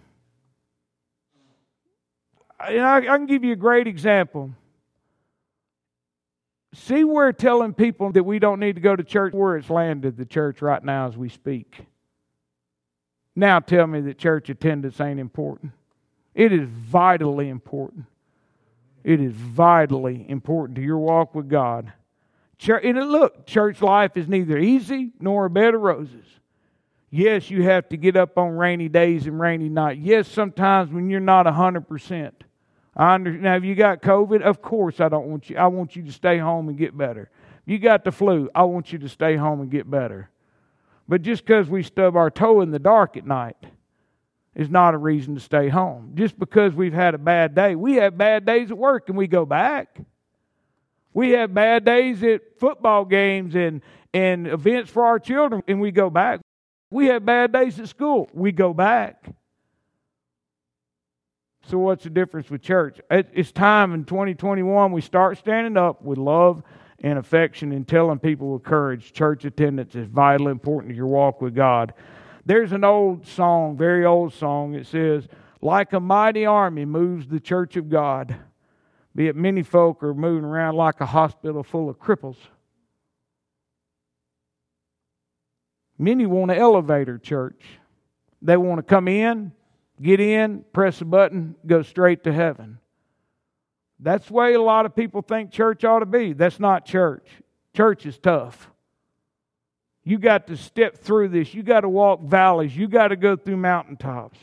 And 2.59 2.81
I, 2.81 2.97
I 2.97 3.17
can 3.17 3.25
give 3.25 3.43
you 3.43 3.53
a 3.53 3.57
great 3.57 3.87
example. 3.87 4.51
See, 6.73 7.03
we're 7.03 7.31
telling 7.31 7.73
people 7.73 8.11
that 8.11 8.23
we 8.23 8.39
don't 8.39 8.59
need 8.59 8.75
to 8.75 8.81
go 8.81 8.95
to 8.95 9.03
church 9.03 9.33
where 9.33 9.57
it's 9.57 9.69
landed, 9.69 10.17
the 10.17 10.25
church 10.25 10.61
right 10.61 10.83
now 10.83 11.07
as 11.07 11.17
we 11.17 11.29
speak. 11.29 11.85
Now 13.35 13.59
tell 13.59 13.87
me 13.87 14.01
that 14.01 14.17
church 14.17 14.49
attendance 14.49 14.99
ain't 14.99 15.19
important. 15.19 15.71
It 16.33 16.51
is 16.51 16.67
vitally 16.67 17.49
important. 17.49 18.05
It 19.03 19.21
is 19.21 19.33
vitally 19.33 20.25
important 20.27 20.75
to 20.75 20.81
your 20.81 20.97
walk 20.97 21.33
with 21.33 21.47
God. 21.47 21.93
Church, 22.57 22.83
and 22.83 22.97
look, 23.11 23.45
church 23.45 23.81
life 23.81 24.17
is 24.17 24.27
neither 24.27 24.57
easy 24.57 25.11
nor 25.19 25.45
a 25.45 25.49
bed 25.49 25.75
of 25.75 25.81
roses. 25.81 26.25
Yes, 27.09 27.49
you 27.49 27.63
have 27.63 27.87
to 27.89 27.97
get 27.97 28.17
up 28.17 28.37
on 28.37 28.57
rainy 28.57 28.89
days 28.89 29.27
and 29.27 29.39
rainy 29.39 29.69
nights. 29.69 29.99
Yes, 30.01 30.27
sometimes 30.27 30.91
when 30.91 31.09
you're 31.09 31.19
not 31.19 31.45
100%. 31.45 32.31
I 32.97 33.13
understand. 33.13 33.43
Now, 33.43 33.55
if 33.55 33.63
you 33.63 33.75
got 33.75 34.01
COVID, 34.01 34.41
of 34.41 34.61
course 34.61 34.99
I 34.99 35.07
don't 35.07 35.27
want 35.27 35.51
you. 35.51 35.57
I 35.57 35.67
want 35.67 35.95
you 35.95 36.01
to 36.03 36.11
stay 36.11 36.39
home 36.39 36.67
and 36.67 36.77
get 36.77 36.97
better. 36.97 37.29
If 37.65 37.71
you 37.71 37.77
got 37.77 38.03
the 38.03 38.11
flu, 38.11 38.49
I 38.55 38.63
want 38.63 38.91
you 38.91 38.97
to 38.99 39.07
stay 39.07 39.35
home 39.35 39.61
and 39.61 39.69
get 39.69 39.89
better. 39.89 40.31
But 41.07 41.21
just 41.21 41.45
because 41.45 41.69
we 41.69 41.83
stub 41.83 42.15
our 42.15 42.31
toe 42.31 42.61
in 42.61 42.71
the 42.71 42.79
dark 42.79 43.15
at 43.15 43.25
night 43.25 43.55
is 44.55 44.69
not 44.69 44.95
a 44.95 44.97
reason 44.97 45.35
to 45.35 45.39
stay 45.39 45.69
home. 45.69 46.13
Just 46.15 46.39
because 46.39 46.73
we've 46.73 46.93
had 46.93 47.13
a 47.13 47.19
bad 47.19 47.53
day, 47.53 47.75
we 47.75 47.95
have 47.95 48.17
bad 48.17 48.45
days 48.45 48.71
at 48.71 48.77
work 48.77 49.07
and 49.09 49.17
we 49.17 49.27
go 49.27 49.45
back. 49.45 49.99
We 51.13 51.31
have 51.31 51.53
bad 51.53 51.85
days 51.85 52.23
at 52.23 52.41
football 52.59 53.05
games 53.05 53.55
and, 53.55 53.81
and 54.13 54.47
events 54.47 54.89
for 54.89 55.05
our 55.05 55.19
children 55.19 55.61
and 55.67 55.79
we 55.79 55.91
go 55.91 56.09
back. 56.09 56.41
We 56.89 57.07
have 57.07 57.25
bad 57.25 57.51
days 57.51 57.79
at 57.79 57.89
school, 57.89 58.29
we 58.33 58.51
go 58.51 58.73
back. 58.73 59.29
So, 61.69 61.77
what's 61.77 62.05
the 62.05 62.09
difference 62.09 62.49
with 62.49 62.61
church? 62.61 63.01
It's 63.11 63.51
time 63.51 63.93
in 63.93 64.05
2021 64.05 64.93
we 64.93 65.01
start 65.01 65.37
standing 65.37 65.75
up 65.75 66.01
with 66.01 66.17
love 66.17 66.63
and 67.01 67.19
affection 67.19 67.73
and 67.73 67.85
telling 67.85 68.19
people 68.19 68.53
with 68.53 68.63
courage 68.63 69.11
church 69.11 69.43
attendance 69.43 69.93
is 69.93 70.07
vitally 70.07 70.51
important 70.51 70.91
to 70.91 70.95
your 70.95 71.07
walk 71.07 71.41
with 71.41 71.53
God. 71.53 71.93
There's 72.45 72.71
an 72.71 72.85
old 72.85 73.27
song, 73.27 73.75
very 73.75 74.05
old 74.05 74.33
song. 74.33 74.75
It 74.75 74.87
says, 74.87 75.27
Like 75.59 75.91
a 75.91 75.99
mighty 75.99 76.45
army 76.45 76.85
moves 76.85 77.27
the 77.27 77.41
church 77.41 77.75
of 77.75 77.89
God, 77.89 78.33
be 79.13 79.27
it 79.27 79.35
many 79.35 79.61
folk 79.61 80.01
are 80.03 80.13
moving 80.13 80.45
around 80.45 80.77
like 80.77 81.01
a 81.01 81.05
hospital 81.05 81.63
full 81.63 81.89
of 81.89 81.99
cripples. 81.99 82.37
Many 85.97 86.25
want 86.25 86.51
an 86.51 86.59
elevator 86.59 87.17
church. 87.17 87.61
They 88.41 88.55
want 88.55 88.77
to 88.79 88.83
come 88.83 89.09
in, 89.09 89.51
get 90.01 90.19
in, 90.19 90.63
press 90.73 91.01
a 91.01 91.05
button, 91.05 91.55
go 91.65 91.81
straight 91.81 92.23
to 92.23 92.33
heaven. 92.33 92.79
That's 93.99 94.27
the 94.27 94.33
way 94.33 94.53
a 94.53 94.61
lot 94.61 94.85
of 94.85 94.95
people 94.95 95.21
think 95.21 95.51
church 95.51 95.83
ought 95.83 95.99
to 95.99 96.05
be. 96.05 96.33
That's 96.33 96.59
not 96.59 96.85
church. 96.85 97.27
Church 97.75 98.05
is 98.05 98.17
tough. 98.17 98.69
You 100.03 100.19
got 100.19 100.47
to 100.47 100.57
step 100.57 100.97
through 100.97 101.29
this. 101.29 101.53
You 101.53 101.63
got 101.63 101.81
to 101.81 101.89
walk 101.89 102.21
valleys. 102.21 102.75
You 102.75 102.87
got 102.87 103.09
to 103.09 103.15
go 103.15 103.35
through 103.35 103.57
mountaintops. 103.57 104.37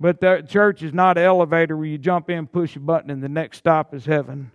But 0.00 0.20
the 0.20 0.44
church 0.46 0.82
is 0.82 0.92
not 0.92 1.16
an 1.16 1.24
elevator 1.24 1.76
where 1.76 1.86
you 1.86 1.98
jump 1.98 2.30
in, 2.30 2.46
push 2.46 2.76
a 2.76 2.80
button, 2.80 3.10
and 3.10 3.22
the 3.22 3.28
next 3.28 3.58
stop 3.58 3.94
is 3.94 4.04
heaven. 4.04 4.50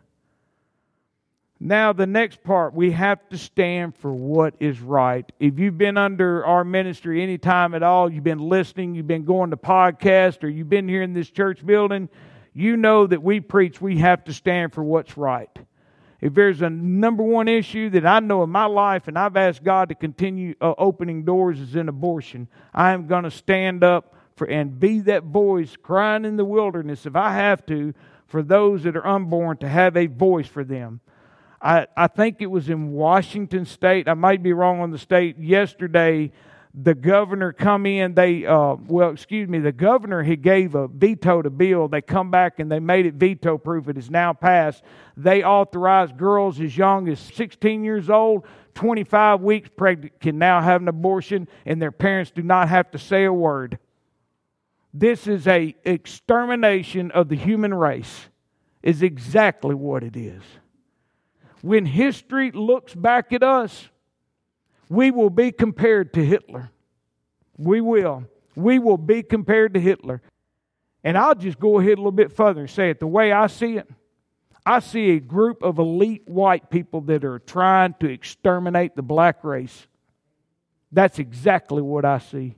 Now, 1.65 1.93
the 1.93 2.05
next 2.05 2.43
part, 2.43 2.73
we 2.73 2.91
have 2.91 3.29
to 3.29 3.37
stand 3.37 3.95
for 3.95 4.13
what 4.13 4.53
is 4.59 4.81
right. 4.81 5.31
If 5.39 5.59
you've 5.59 5.77
been 5.77 5.97
under 5.97 6.45
our 6.45 6.65
ministry 6.65 7.23
any 7.23 7.37
time 7.37 7.73
at 7.73 7.81
all, 7.81 8.11
you've 8.11 8.25
been 8.25 8.49
listening, 8.49 8.95
you've 8.95 9.07
been 9.07 9.23
going 9.23 9.51
to 9.51 9.55
podcasts, 9.55 10.43
or 10.43 10.49
you've 10.49 10.67
been 10.67 10.89
here 10.89 11.01
in 11.01 11.13
this 11.13 11.29
church 11.29 11.65
building, 11.65 12.09
you 12.53 12.75
know 12.75 13.07
that 13.07 13.23
we 13.23 13.39
preach 13.39 13.79
we 13.79 13.99
have 13.99 14.25
to 14.25 14.33
stand 14.33 14.73
for 14.73 14.83
what's 14.83 15.15
right. 15.15 15.57
If 16.19 16.33
there's 16.33 16.61
a 16.61 16.69
number 16.69 17.23
one 17.23 17.47
issue 17.47 17.89
that 17.91 18.05
I 18.05 18.19
know 18.19 18.43
in 18.43 18.49
my 18.49 18.65
life, 18.65 19.07
and 19.07 19.17
I've 19.17 19.37
asked 19.37 19.63
God 19.63 19.87
to 19.87 19.95
continue 19.95 20.55
uh, 20.59 20.73
opening 20.77 21.23
doors, 21.23 21.61
is 21.61 21.77
in 21.77 21.87
abortion, 21.87 22.49
I 22.73 22.91
am 22.91 23.07
going 23.07 23.23
to 23.23 23.31
stand 23.31 23.85
up 23.85 24.17
for 24.35 24.47
and 24.47 24.77
be 24.77 24.99
that 24.99 25.23
voice 25.23 25.77
crying 25.81 26.25
in 26.25 26.35
the 26.35 26.43
wilderness 26.43 27.05
if 27.05 27.15
I 27.15 27.35
have 27.35 27.65
to 27.67 27.93
for 28.27 28.43
those 28.43 28.83
that 28.83 28.97
are 28.97 29.07
unborn 29.07 29.55
to 29.59 29.69
have 29.69 29.95
a 29.95 30.07
voice 30.07 30.47
for 30.47 30.65
them. 30.65 30.99
I, 31.63 31.87
I 31.95 32.07
think 32.07 32.41
it 32.41 32.47
was 32.47 32.69
in 32.69 32.91
Washington 32.91 33.65
State. 33.65 34.09
I 34.09 34.15
might 34.15 34.43
be 34.43 34.51
wrong 34.51 34.81
on 34.81 34.91
the 34.91 34.97
state. 34.97 35.39
Yesterday, 35.39 36.33
the 36.73 36.93
governor 36.93 37.53
come 37.53 37.85
in. 37.85 38.15
They 38.15 38.45
uh, 38.45 38.75
well, 38.85 39.11
excuse 39.11 39.47
me. 39.47 39.59
The 39.59 39.71
governor 39.71 40.23
he 40.23 40.35
gave 40.35 40.75
a 40.75 40.89
veto 40.89 41.41
to 41.41 41.49
bill. 41.49 41.87
They 41.87 42.01
come 42.01 42.31
back 42.31 42.59
and 42.59 42.69
they 42.69 42.81
made 42.81 43.05
it 43.05 43.13
veto 43.13 43.57
proof. 43.57 43.87
It 43.87 43.97
is 43.97 44.09
now 44.09 44.33
passed. 44.33 44.83
They 45.15 45.43
authorized 45.43 46.17
girls 46.17 46.59
as 46.59 46.77
young 46.77 47.07
as 47.07 47.19
16 47.19 47.85
years 47.85 48.09
old, 48.09 48.45
25 48.75 49.39
weeks 49.39 49.69
pregnant, 49.73 50.19
can 50.19 50.37
now 50.37 50.59
have 50.59 50.81
an 50.81 50.89
abortion, 50.89 51.47
and 51.65 51.81
their 51.81 51.93
parents 51.93 52.31
do 52.31 52.41
not 52.41 52.67
have 52.67 52.91
to 52.91 52.97
say 52.97 53.23
a 53.23 53.31
word. 53.31 53.79
This 54.93 55.27
is 55.27 55.47
a 55.47 55.73
extermination 55.85 57.11
of 57.11 57.29
the 57.29 57.37
human 57.37 57.73
race. 57.73 58.27
Is 58.81 59.01
exactly 59.01 59.75
what 59.75 60.03
it 60.03 60.17
is 60.17 60.43
when 61.63 61.85
history 61.85 62.51
looks 62.51 62.93
back 62.93 63.31
at 63.31 63.41
us, 63.41 63.87
we 64.89 65.11
will 65.11 65.29
be 65.29 65.49
compared 65.49 66.13
to 66.13 66.23
Hitler. 66.23 66.69
We 67.57 67.79
will. 67.79 68.25
We 68.53 68.79
will 68.79 68.97
be 68.97 69.23
compared 69.23 69.73
to 69.75 69.79
Hitler. 69.79 70.21
And 71.05 71.17
I'll 71.17 71.35
just 71.35 71.57
go 71.57 71.79
ahead 71.79 71.93
a 71.93 72.01
little 72.01 72.11
bit 72.11 72.33
further 72.33 72.59
and 72.59 72.69
say 72.69 72.89
it 72.89 72.99
the 72.99 73.07
way 73.07 73.31
I 73.31 73.47
see 73.47 73.77
it. 73.77 73.89
I 74.65 74.79
see 74.79 75.11
a 75.11 75.21
group 75.21 75.63
of 75.63 75.79
elite 75.79 76.27
white 76.27 76.69
people 76.69 76.99
that 77.01 77.23
are 77.23 77.39
trying 77.39 77.95
to 78.01 78.09
exterminate 78.09 78.97
the 78.97 79.01
black 79.01 79.41
race. 79.45 79.87
That's 80.91 81.17
exactly 81.17 81.81
what 81.81 82.03
I 82.03 82.17
see. 82.17 82.55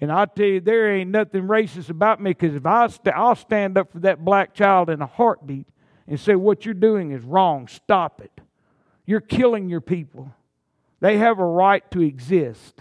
And 0.00 0.12
I 0.12 0.26
tell 0.26 0.46
you, 0.46 0.60
there 0.60 0.94
ain't 0.94 1.10
nothing 1.10 1.42
racist 1.48 1.90
about 1.90 2.20
me 2.20 2.30
because 2.30 2.54
if 2.54 2.66
I 2.66 2.86
st- 2.86 3.16
I'll 3.16 3.34
stand 3.34 3.76
up 3.76 3.90
for 3.90 3.98
that 4.00 4.24
black 4.24 4.54
child 4.54 4.90
in 4.90 5.02
a 5.02 5.06
heartbeat 5.06 5.66
and 6.06 6.18
say, 6.18 6.34
What 6.34 6.64
you're 6.64 6.74
doing 6.74 7.12
is 7.12 7.22
wrong. 7.22 7.68
Stop 7.68 8.20
it. 8.20 8.40
You're 9.06 9.20
killing 9.20 9.68
your 9.68 9.80
people. 9.80 10.32
They 11.00 11.18
have 11.18 11.38
a 11.38 11.44
right 11.44 11.88
to 11.90 12.00
exist. 12.00 12.80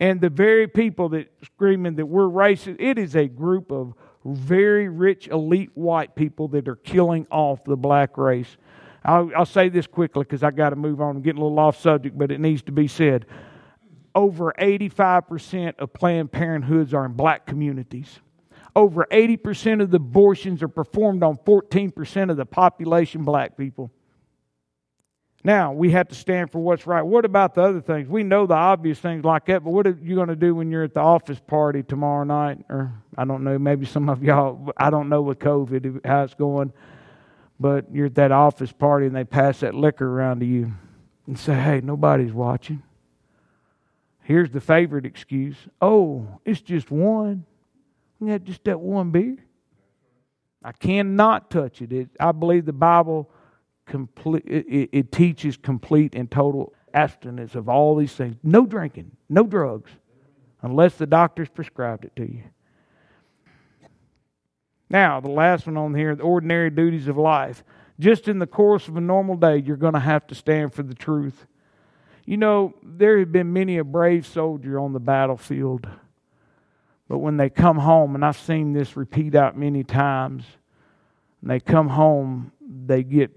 And 0.00 0.20
the 0.20 0.30
very 0.30 0.68
people 0.68 1.08
that 1.10 1.32
screaming 1.42 1.96
that 1.96 2.06
we're 2.06 2.28
racist, 2.28 2.76
it 2.78 2.98
is 2.98 3.16
a 3.16 3.26
group 3.26 3.72
of 3.72 3.94
very 4.24 4.88
rich, 4.88 5.26
elite 5.26 5.70
white 5.74 6.14
people 6.14 6.48
that 6.48 6.68
are 6.68 6.76
killing 6.76 7.26
off 7.30 7.64
the 7.64 7.76
black 7.76 8.16
race. 8.16 8.56
I'll, 9.04 9.30
I'll 9.36 9.46
say 9.46 9.68
this 9.68 9.86
quickly 9.86 10.22
because 10.22 10.44
I 10.44 10.52
got 10.52 10.70
to 10.70 10.76
move 10.76 11.00
on. 11.00 11.16
I'm 11.16 11.22
getting 11.22 11.40
a 11.40 11.44
little 11.44 11.58
off 11.58 11.80
subject, 11.80 12.16
but 12.16 12.30
it 12.30 12.40
needs 12.40 12.62
to 12.62 12.72
be 12.72 12.86
said. 12.86 13.26
Over 14.14 14.52
85% 14.58 15.78
of 15.78 15.92
Planned 15.92 16.30
Parenthoods 16.30 16.94
are 16.94 17.04
in 17.06 17.12
black 17.12 17.46
communities 17.46 18.20
over 18.78 19.08
80% 19.10 19.82
of 19.82 19.90
the 19.90 19.96
abortions 19.96 20.62
are 20.62 20.68
performed 20.68 21.24
on 21.24 21.36
14% 21.38 22.30
of 22.30 22.36
the 22.36 22.46
population, 22.46 23.24
black 23.24 23.56
people. 23.56 23.90
Now, 25.42 25.72
we 25.72 25.90
have 25.90 26.06
to 26.08 26.14
stand 26.14 26.52
for 26.52 26.60
what's 26.60 26.86
right. 26.86 27.02
What 27.02 27.24
about 27.24 27.56
the 27.56 27.62
other 27.62 27.80
things? 27.80 28.08
We 28.08 28.22
know 28.22 28.46
the 28.46 28.54
obvious 28.54 29.00
things 29.00 29.24
like 29.24 29.46
that, 29.46 29.64
but 29.64 29.70
what 29.70 29.88
are 29.88 29.98
you 30.00 30.14
going 30.14 30.28
to 30.28 30.36
do 30.36 30.54
when 30.54 30.70
you're 30.70 30.84
at 30.84 30.94
the 30.94 31.00
office 31.00 31.40
party 31.44 31.82
tomorrow 31.82 32.22
night? 32.22 32.64
Or, 32.68 32.92
I 33.16 33.24
don't 33.24 33.42
know, 33.42 33.58
maybe 33.58 33.84
some 33.84 34.08
of 34.08 34.22
y'all, 34.22 34.70
I 34.76 34.90
don't 34.90 35.08
know 35.08 35.22
with 35.22 35.40
COVID 35.40 36.06
how 36.06 36.22
it's 36.22 36.34
going, 36.34 36.72
but 37.58 37.92
you're 37.92 38.06
at 38.06 38.14
that 38.14 38.30
office 38.30 38.70
party 38.70 39.06
and 39.06 39.16
they 39.16 39.24
pass 39.24 39.58
that 39.60 39.74
liquor 39.74 40.08
around 40.08 40.38
to 40.38 40.46
you 40.46 40.70
and 41.26 41.36
say, 41.36 41.54
hey, 41.54 41.80
nobody's 41.82 42.32
watching. 42.32 42.84
Here's 44.22 44.50
the 44.50 44.60
favorite 44.60 45.04
excuse 45.04 45.56
oh, 45.82 46.28
it's 46.44 46.60
just 46.60 46.92
one. 46.92 47.44
Yeah, 48.20 48.38
just 48.38 48.64
that 48.64 48.80
one 48.80 49.10
beer. 49.10 49.36
I 50.62 50.72
cannot 50.72 51.50
touch 51.50 51.80
it. 51.82 51.92
it 51.92 52.08
I 52.18 52.32
believe 52.32 52.66
the 52.66 52.72
Bible 52.72 53.30
complete, 53.86 54.44
it, 54.46 54.90
it 54.92 55.12
teaches 55.12 55.56
complete 55.56 56.14
and 56.14 56.30
total 56.30 56.72
abstinence 56.92 57.54
of 57.54 57.68
all 57.68 57.96
these 57.96 58.12
things. 58.12 58.36
No 58.42 58.66
drinking, 58.66 59.12
no 59.28 59.44
drugs, 59.44 59.90
unless 60.62 60.94
the 60.96 61.06
doctor's 61.06 61.48
prescribed 61.48 62.04
it 62.04 62.16
to 62.16 62.22
you. 62.22 62.44
Now, 64.90 65.20
the 65.20 65.30
last 65.30 65.66
one 65.66 65.76
on 65.76 65.94
here 65.94 66.14
the 66.14 66.22
ordinary 66.22 66.70
duties 66.70 67.08
of 67.08 67.16
life. 67.16 67.62
Just 68.00 68.28
in 68.28 68.38
the 68.38 68.46
course 68.46 68.88
of 68.88 68.96
a 68.96 69.00
normal 69.00 69.36
day, 69.36 69.58
you're 69.58 69.76
going 69.76 69.94
to 69.94 70.00
have 70.00 70.26
to 70.28 70.34
stand 70.34 70.72
for 70.72 70.82
the 70.82 70.94
truth. 70.94 71.46
You 72.24 72.36
know, 72.36 72.74
there 72.82 73.18
have 73.18 73.32
been 73.32 73.52
many 73.52 73.78
a 73.78 73.84
brave 73.84 74.26
soldier 74.26 74.78
on 74.78 74.92
the 74.92 75.00
battlefield 75.00 75.88
but 77.08 77.18
when 77.18 77.36
they 77.38 77.48
come 77.48 77.78
home, 77.78 78.14
and 78.14 78.24
I've 78.24 78.38
seen 78.38 78.72
this 78.72 78.96
repeat 78.96 79.34
out 79.34 79.56
many 79.56 79.82
times, 79.82 80.44
they 81.42 81.60
come 81.60 81.88
home, 81.88 82.52
they 82.60 83.02
get 83.02 83.30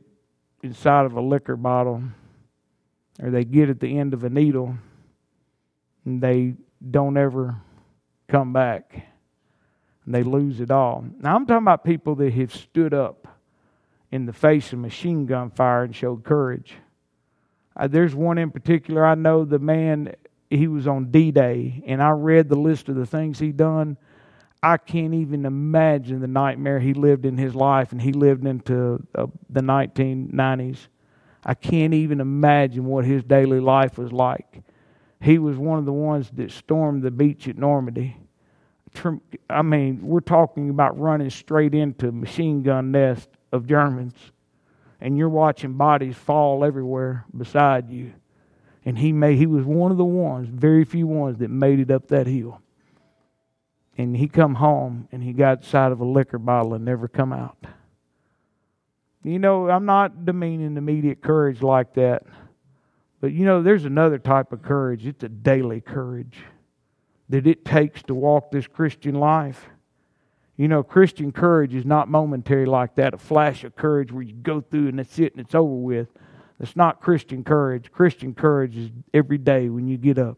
inside 0.61 1.05
of 1.05 1.13
a 1.13 1.21
liquor 1.21 1.55
bottle, 1.55 2.03
or 3.21 3.29
they 3.29 3.45
get 3.45 3.69
at 3.69 3.79
the 3.79 3.97
end 3.97 4.13
of 4.13 4.23
a 4.23 4.29
needle, 4.29 4.75
and 6.05 6.21
they 6.21 6.55
don't 6.89 7.15
ever 7.15 7.55
come 8.27 8.51
back. 8.51 9.07
And 10.05 10.15
they 10.15 10.23
lose 10.23 10.59
it 10.59 10.71
all. 10.71 11.05
Now, 11.19 11.35
I'm 11.35 11.45
talking 11.45 11.63
about 11.63 11.83
people 11.83 12.15
that 12.15 12.33
have 12.33 12.53
stood 12.53 12.93
up 12.93 13.27
in 14.11 14.25
the 14.25 14.33
face 14.33 14.73
of 14.73 14.79
machine 14.79 15.25
gun 15.25 15.51
fire 15.51 15.83
and 15.83 15.95
showed 15.95 16.23
courage. 16.23 16.75
Uh, 17.75 17.87
there's 17.87 18.13
one 18.13 18.37
in 18.37 18.51
particular 18.51 19.05
I 19.05 19.15
know 19.15 19.45
the 19.45 19.59
man 19.59 20.13
he 20.51 20.67
was 20.67 20.85
on 20.85 21.11
D 21.11 21.31
Day, 21.31 21.81
and 21.87 22.03
I 22.03 22.09
read 22.09 22.49
the 22.49 22.57
list 22.57 22.89
of 22.89 22.95
the 22.95 23.05
things 23.05 23.39
he 23.39 23.51
done. 23.51 23.97
I 24.61 24.77
can't 24.77 25.13
even 25.13 25.45
imagine 25.45 26.19
the 26.19 26.27
nightmare 26.27 26.79
he 26.79 26.93
lived 26.93 27.25
in 27.25 27.37
his 27.37 27.55
life, 27.55 27.93
and 27.93 28.01
he 28.01 28.11
lived 28.11 28.45
into 28.45 29.01
uh, 29.15 29.27
the 29.49 29.61
1990s. 29.61 30.77
I 31.43 31.53
can't 31.55 31.93
even 31.93 32.19
imagine 32.19 32.85
what 32.85 33.05
his 33.05 33.23
daily 33.23 33.59
life 33.59 33.97
was 33.97 34.11
like. 34.11 34.61
He 35.21 35.39
was 35.39 35.57
one 35.57 35.79
of 35.79 35.85
the 35.85 35.93
ones 35.93 36.29
that 36.33 36.51
stormed 36.51 37.01
the 37.01 37.11
beach 37.11 37.47
at 37.47 37.57
Normandy. 37.57 38.17
I 39.49 39.61
mean, 39.61 40.01
we're 40.03 40.19
talking 40.19 40.69
about 40.69 40.99
running 40.99 41.29
straight 41.29 41.73
into 41.73 42.11
machine 42.11 42.61
gun 42.61 42.91
nest 42.91 43.29
of 43.53 43.65
Germans, 43.65 44.15
and 44.99 45.17
you're 45.17 45.29
watching 45.29 45.73
bodies 45.73 46.17
fall 46.17 46.65
everywhere 46.65 47.25
beside 47.35 47.89
you. 47.89 48.11
And 48.85 48.97
he 48.97 49.11
made 49.11 49.37
he 49.37 49.45
was 49.45 49.63
one 49.63 49.91
of 49.91 49.97
the 49.97 50.05
ones, 50.05 50.49
very 50.51 50.85
few 50.85 51.07
ones 51.07 51.37
that 51.39 51.49
made 51.49 51.79
it 51.79 51.91
up 51.91 52.07
that 52.07 52.27
hill. 52.27 52.61
And 53.97 54.17
he 54.17 54.27
come 54.27 54.55
home 54.55 55.07
and 55.11 55.23
he 55.23 55.33
got 55.33 55.63
side 55.63 55.91
of 55.91 55.99
a 55.99 56.05
liquor 56.05 56.39
bottle 56.39 56.73
and 56.73 56.83
never 56.83 57.07
come 57.07 57.31
out. 57.31 57.57
You 59.23 59.37
know, 59.37 59.69
I'm 59.69 59.85
not 59.85 60.25
demeaning 60.25 60.77
immediate 60.77 61.21
courage 61.21 61.61
like 61.61 61.93
that. 61.93 62.23
But 63.19 63.33
you 63.33 63.45
know, 63.45 63.61
there's 63.61 63.85
another 63.85 64.17
type 64.17 64.51
of 64.51 64.63
courage. 64.63 65.05
It's 65.05 65.23
a 65.23 65.29
daily 65.29 65.79
courage 65.79 66.39
that 67.29 67.45
it 67.45 67.63
takes 67.63 68.01
to 68.03 68.15
walk 68.15 68.51
this 68.51 68.67
Christian 68.67 69.15
life. 69.15 69.69
You 70.57 70.67
know, 70.67 70.83
Christian 70.83 71.31
courage 71.31 71.73
is 71.73 71.85
not 71.85 72.09
momentary 72.09 72.65
like 72.65 72.95
that, 72.95 73.13
a 73.13 73.17
flash 73.17 73.63
of 73.63 73.75
courage 73.75 74.11
where 74.11 74.23
you 74.23 74.33
go 74.33 74.59
through 74.59 74.89
and 74.89 74.99
that's 74.99 75.17
it 75.17 75.33
and 75.33 75.45
it's 75.45 75.55
over 75.55 75.73
with. 75.73 76.09
That's 76.61 76.77
not 76.77 77.01
Christian 77.01 77.43
courage. 77.43 77.91
Christian 77.91 78.33
courage 78.33 78.77
is 78.77 78.89
every 79.13 79.37
day 79.37 79.67
when 79.67 79.87
you 79.87 79.97
get 79.97 80.17
up. 80.17 80.37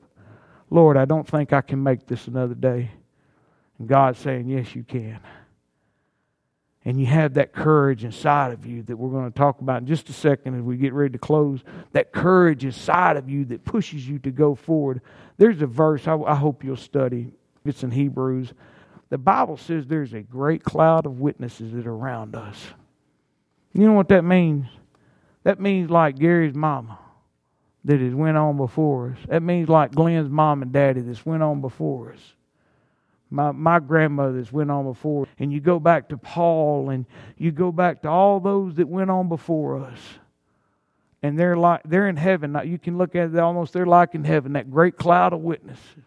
Lord, 0.71 0.97
I 0.97 1.05
don't 1.05 1.27
think 1.27 1.53
I 1.53 1.61
can 1.61 1.83
make 1.83 2.07
this 2.07 2.25
another 2.25 2.55
day. 2.55 2.89
And 3.77 3.87
God's 3.87 4.17
saying, 4.17 4.47
Yes, 4.47 4.73
you 4.73 4.83
can 4.83 5.19
and 6.85 6.99
you 6.99 7.05
have 7.05 7.35
that 7.35 7.53
courage 7.53 8.03
inside 8.03 8.51
of 8.51 8.65
you 8.65 8.83
that 8.83 8.97
we're 8.97 9.09
going 9.09 9.31
to 9.31 9.37
talk 9.37 9.61
about 9.61 9.81
in 9.81 9.87
just 9.87 10.09
a 10.09 10.13
second 10.13 10.55
as 10.55 10.61
we 10.61 10.75
get 10.75 10.93
ready 10.93 11.13
to 11.13 11.17
close. 11.17 11.61
That 11.93 12.11
courage 12.11 12.65
inside 12.65 13.15
of 13.15 13.29
you 13.29 13.45
that 13.45 13.63
pushes 13.63 14.07
you 14.07 14.19
to 14.19 14.31
go 14.31 14.53
forward. 14.53 15.01
There's 15.37 15.61
a 15.61 15.67
verse 15.67 16.07
I, 16.07 16.15
I 16.15 16.35
hope 16.35 16.63
you'll 16.63 16.75
study. 16.75 17.31
It's 17.63 17.83
in 17.83 17.91
Hebrews. 17.91 18.53
The 19.09 19.17
Bible 19.17 19.55
says 19.55 19.85
there's 19.85 20.13
a 20.13 20.21
great 20.21 20.63
cloud 20.63 21.05
of 21.05 21.19
witnesses 21.19 21.71
that 21.73 21.87
are 21.87 21.93
around 21.93 22.35
us. 22.35 22.57
You 23.73 23.87
know 23.87 23.93
what 23.93 24.09
that 24.09 24.23
means? 24.23 24.65
That 25.43 25.59
means 25.59 25.89
like 25.89 26.17
Gary's 26.17 26.55
mama 26.55 26.99
that 27.85 27.99
has 27.99 28.13
went 28.13 28.37
on 28.37 28.57
before 28.57 29.11
us. 29.11 29.25
That 29.27 29.43
means 29.43 29.69
like 29.69 29.91
Glenn's 29.91 30.29
mom 30.29 30.61
and 30.61 30.71
daddy 30.71 31.01
that's 31.01 31.25
went 31.25 31.43
on 31.43 31.61
before 31.61 32.13
us 32.13 32.33
my, 33.33 33.51
my 33.51 33.79
grandmothers 33.79 34.51
went 34.51 34.69
on 34.69 34.85
before. 34.85 35.27
And 35.39 35.51
you 35.51 35.59
go 35.59 35.79
back 35.79 36.09
to 36.09 36.17
Paul 36.17 36.91
and 36.91 37.05
you 37.35 37.51
go 37.51 37.71
back 37.71 38.03
to 38.03 38.09
all 38.09 38.39
those 38.39 38.75
that 38.75 38.87
went 38.87 39.09
on 39.09 39.27
before 39.27 39.79
us. 39.83 39.97
And 41.23 41.39
they're 41.39 41.57
like 41.57 41.81
they're 41.83 42.07
in 42.07 42.17
heaven. 42.17 42.55
You 42.63 42.77
can 42.77 42.97
look 42.97 43.15
at 43.15 43.33
it 43.33 43.39
almost 43.39 43.73
they're 43.73 43.87
like 43.87 44.13
in 44.13 44.23
heaven, 44.23 44.53
that 44.53 44.69
great 44.69 44.97
cloud 44.97 45.33
of 45.33 45.39
witnesses 45.39 46.03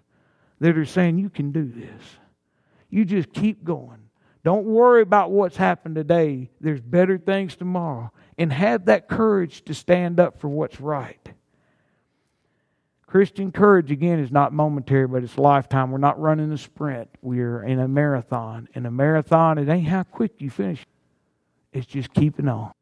that 0.61 0.79
are 0.79 0.85
saying, 0.85 1.19
You 1.19 1.31
can 1.31 1.51
do 1.51 1.65
this. 1.65 2.03
You 2.91 3.05
just 3.05 3.33
keep 3.33 3.65
going. 3.65 3.99
Don't 4.45 4.65
worry 4.65 5.03
about 5.03 5.33
what's 5.33 5.57
happened 5.57 5.97
today. 5.97 6.51
There's 6.61 6.81
better 6.81 7.19
things 7.19 7.57
tomorrow. 7.57 8.13
And 8.39 8.53
have 8.53 8.87
that 8.87 9.09
courage 9.09 9.65
to 9.65 9.75
stand 9.75 10.21
up 10.21 10.39
for 10.41 10.49
what's 10.49 10.81
right. 10.81 11.27
Christian 13.07 13.53
courage, 13.53 13.91
again, 13.91 14.19
is 14.19 14.33
not 14.33 14.53
momentary, 14.53 15.07
but 15.07 15.23
it's 15.23 15.39
lifetime. 15.39 15.91
We're 15.91 15.99
not 15.99 16.21
running 16.21 16.53
a 16.53 16.59
sprint. 16.59 17.09
We're 17.23 17.63
in 17.63 17.79
a 17.79 17.89
marathon. 17.89 18.69
In 18.75 18.85
a 18.85 18.91
marathon, 18.91 19.59
it 19.59 19.69
ain't 19.69 19.87
how 19.87 20.03
quick 20.03 20.35
you 20.39 20.51
finish, 20.51 20.85
it's 21.73 21.87
just 21.87 22.13
keeping 22.13 22.49
on. 22.49 22.73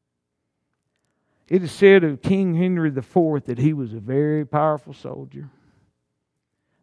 It 1.47 1.63
is 1.63 1.73
said 1.73 2.05
of 2.05 2.23
King 2.23 2.55
Henry 2.55 2.89
IV 2.89 3.45
that 3.45 3.59
he 3.59 3.75
was 3.75 3.93
a 3.93 4.01
very 4.01 4.47
powerful 4.47 4.95
soldier. 4.95 5.51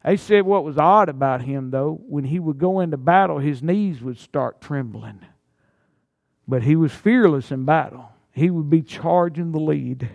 They 0.06 0.18
said 0.18 0.44
what 0.44 0.64
was 0.64 0.78
odd 0.78 1.10
about 1.10 1.42
him, 1.42 1.72
though, 1.72 2.00
when 2.08 2.26
he 2.26 2.40
would 2.40 2.60
go 2.60 2.80
into 2.80 2.98
battle, 2.98 3.40
his 3.40 3.64
knees 3.64 4.02
would 4.02 4.20
start 4.20 4.62
trembling. 4.62 5.20
But 6.48 6.64
he 6.64 6.76
was 6.76 6.92
fearless 6.92 7.52
in 7.52 7.66
battle. 7.66 8.11
He 8.32 8.50
would 8.50 8.70
be 8.70 8.82
charging 8.82 9.52
the 9.52 9.60
lead. 9.60 10.10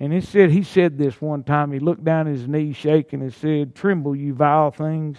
And 0.00 0.12
he 0.12 0.20
said, 0.20 0.50
he 0.50 0.62
said 0.62 0.96
this 0.96 1.20
one 1.20 1.42
time. 1.42 1.72
He 1.72 1.80
looked 1.80 2.04
down 2.04 2.26
his 2.26 2.46
knees 2.46 2.76
shaking 2.76 3.20
and 3.20 3.34
said, 3.34 3.74
Tremble, 3.74 4.14
you 4.14 4.32
vile 4.32 4.70
things. 4.70 5.18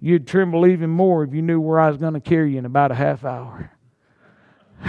You'd 0.00 0.26
tremble 0.26 0.66
even 0.66 0.88
more 0.88 1.22
if 1.22 1.34
you 1.34 1.42
knew 1.42 1.60
where 1.60 1.78
I 1.78 1.88
was 1.88 1.98
going 1.98 2.14
to 2.14 2.20
carry 2.20 2.52
you 2.52 2.58
in 2.58 2.64
about 2.64 2.90
a 2.90 2.94
half 2.94 3.24
hour. 3.24 3.70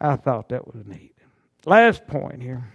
I 0.00 0.16
thought 0.16 0.48
that 0.48 0.66
was 0.66 0.86
neat. 0.86 1.14
Last 1.66 2.06
point 2.06 2.42
here. 2.42 2.72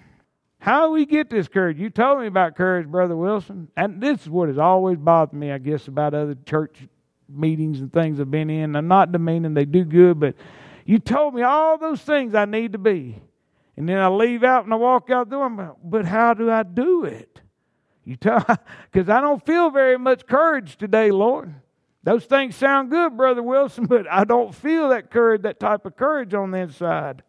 How 0.60 0.88
do 0.88 0.94
we 0.94 1.06
get 1.06 1.30
this 1.30 1.48
courage? 1.48 1.80
You 1.80 1.90
told 1.90 2.20
me 2.20 2.28
about 2.28 2.56
courage, 2.56 2.88
Brother 2.88 3.16
Wilson. 3.16 3.70
And 3.76 4.02
this 4.02 4.22
is 4.22 4.30
what 4.30 4.50
has 4.50 4.58
always 4.58 4.98
bothered 4.98 5.34
me, 5.34 5.52
I 5.52 5.58
guess, 5.58 5.88
about 5.88 6.14
other 6.14 6.36
church 6.46 6.78
meetings 7.28 7.82
and 7.82 7.92
things 7.92 8.20
I've 8.20 8.30
been 8.30 8.50
in. 8.50 8.76
I'm 8.76 8.88
not 8.88 9.12
demeaning, 9.12 9.54
they 9.54 9.66
do 9.66 9.84
good, 9.84 10.20
but 10.20 10.36
you 10.88 11.00
told 11.00 11.36
me 11.36 11.42
all 11.42 11.78
those 11.78 12.02
things 12.02 12.34
I 12.34 12.46
need 12.46 12.72
to 12.72 12.78
be. 12.78 13.22
And 13.76 13.90
then 13.90 13.98
I 14.00 14.08
leave 14.08 14.42
out 14.42 14.64
and 14.64 14.74
I 14.74 14.78
walk 14.78 15.10
out 15.10 15.30
the 15.30 15.36
door. 15.36 15.76
But 15.84 16.06
how 16.06 16.34
do 16.34 16.50
I 16.50 16.64
do 16.64 17.04
it? 17.04 17.42
You 18.06 18.16
tell 18.16 18.44
because 18.92 19.10
I 19.10 19.20
don't 19.20 19.46
feel 19.46 19.70
very 19.70 20.00
much 20.00 20.26
courage 20.26 20.78
today, 20.78 21.12
Lord. 21.12 21.54
Those 22.04 22.24
things 22.24 22.56
sound 22.56 22.90
good, 22.90 23.18
Brother 23.18 23.44
Wilson, 23.44 23.86
but 23.90 24.10
I 24.10 24.24
don't 24.24 24.56
feel 24.56 24.90
that 24.90 25.12
courage, 25.12 25.42
that 25.42 25.60
type 25.60 25.86
of 25.86 25.98
courage 25.98 26.34
on 26.34 26.52
the 26.52 26.60
inside. 26.60 27.22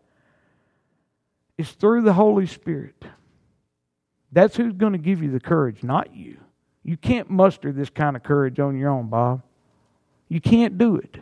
It's 1.58 1.72
through 1.72 2.02
the 2.02 2.12
Holy 2.12 2.46
Spirit. 2.46 3.04
That's 4.30 4.56
who's 4.56 4.74
going 4.74 4.92
to 4.92 5.00
give 5.00 5.20
you 5.20 5.32
the 5.32 5.40
courage, 5.40 5.82
not 5.82 6.14
you. 6.14 6.38
You 6.84 6.96
can't 6.96 7.28
muster 7.28 7.72
this 7.72 7.90
kind 7.90 8.14
of 8.14 8.22
courage 8.22 8.60
on 8.60 8.78
your 8.78 8.90
own, 8.90 9.08
Bob. 9.08 9.42
You 10.28 10.40
can't 10.40 10.78
do 10.78 10.94
it. 10.94 11.18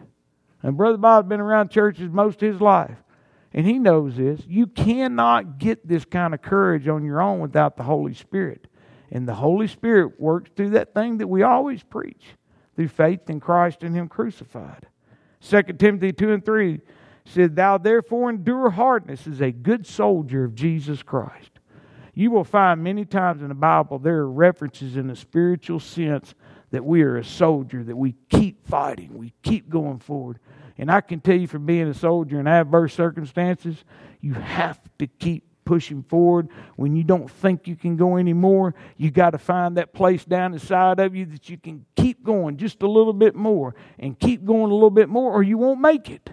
And 0.66 0.76
Brother 0.76 0.98
Bob's 0.98 1.28
been 1.28 1.38
around 1.38 1.70
churches 1.70 2.10
most 2.10 2.42
of 2.42 2.52
his 2.52 2.60
life 2.60 2.96
and 3.52 3.64
he 3.64 3.78
knows 3.78 4.16
this, 4.16 4.42
you 4.48 4.66
cannot 4.66 5.58
get 5.58 5.86
this 5.86 6.04
kind 6.04 6.34
of 6.34 6.42
courage 6.42 6.88
on 6.88 7.04
your 7.04 7.22
own 7.22 7.38
without 7.38 7.76
the 7.76 7.84
Holy 7.84 8.14
Spirit. 8.14 8.66
And 9.12 9.28
the 9.28 9.34
Holy 9.34 9.68
Spirit 9.68 10.20
works 10.20 10.50
through 10.56 10.70
that 10.70 10.92
thing 10.92 11.18
that 11.18 11.28
we 11.28 11.44
always 11.44 11.84
preach 11.84 12.24
through 12.74 12.88
faith 12.88 13.30
in 13.30 13.38
Christ 13.38 13.84
and 13.84 13.94
Him 13.94 14.08
crucified. 14.08 14.88
2 15.40 15.62
Timothy 15.78 16.12
2 16.12 16.32
and 16.32 16.44
3 16.44 16.80
said, 17.26 17.54
Thou 17.54 17.78
therefore 17.78 18.28
endure 18.28 18.70
hardness 18.70 19.28
as 19.28 19.40
a 19.40 19.52
good 19.52 19.86
soldier 19.86 20.42
of 20.42 20.56
Jesus 20.56 21.04
Christ. 21.04 21.52
You 22.12 22.32
will 22.32 22.42
find 22.42 22.82
many 22.82 23.04
times 23.04 23.40
in 23.40 23.48
the 23.50 23.54
Bible 23.54 24.00
there 24.00 24.16
are 24.16 24.28
references 24.28 24.96
in 24.96 25.10
a 25.10 25.16
spiritual 25.16 25.78
sense 25.78 26.34
that 26.70 26.84
we 26.84 27.02
are 27.02 27.16
a 27.16 27.24
soldier, 27.24 27.84
that 27.84 27.96
we 27.96 28.14
keep 28.28 28.66
fighting, 28.66 29.16
we 29.16 29.32
keep 29.42 29.68
going 29.68 29.98
forward. 29.98 30.38
And 30.78 30.90
I 30.90 31.00
can 31.00 31.20
tell 31.20 31.36
you 31.36 31.46
from 31.46 31.64
being 31.64 31.88
a 31.88 31.94
soldier 31.94 32.38
in 32.38 32.46
adverse 32.46 32.94
circumstances, 32.94 33.84
you 34.20 34.34
have 34.34 34.80
to 34.98 35.06
keep 35.06 35.44
pushing 35.64 36.02
forward. 36.02 36.48
When 36.76 36.96
you 36.96 37.04
don't 37.04 37.30
think 37.30 37.66
you 37.66 37.76
can 37.76 37.96
go 37.96 38.16
anymore, 38.16 38.74
you 38.96 39.10
got 39.10 39.30
to 39.30 39.38
find 39.38 39.76
that 39.76 39.92
place 39.92 40.24
down 40.24 40.54
inside 40.54 41.00
of 41.00 41.14
you 41.14 41.26
that 41.26 41.48
you 41.48 41.58
can 41.58 41.84
keep 41.96 42.22
going 42.22 42.56
just 42.56 42.82
a 42.82 42.88
little 42.88 43.12
bit 43.12 43.34
more 43.34 43.74
and 43.98 44.18
keep 44.18 44.44
going 44.44 44.70
a 44.70 44.74
little 44.74 44.90
bit 44.90 45.08
more, 45.08 45.32
or 45.32 45.42
you 45.42 45.58
won't 45.58 45.80
make 45.80 46.10
it. 46.10 46.30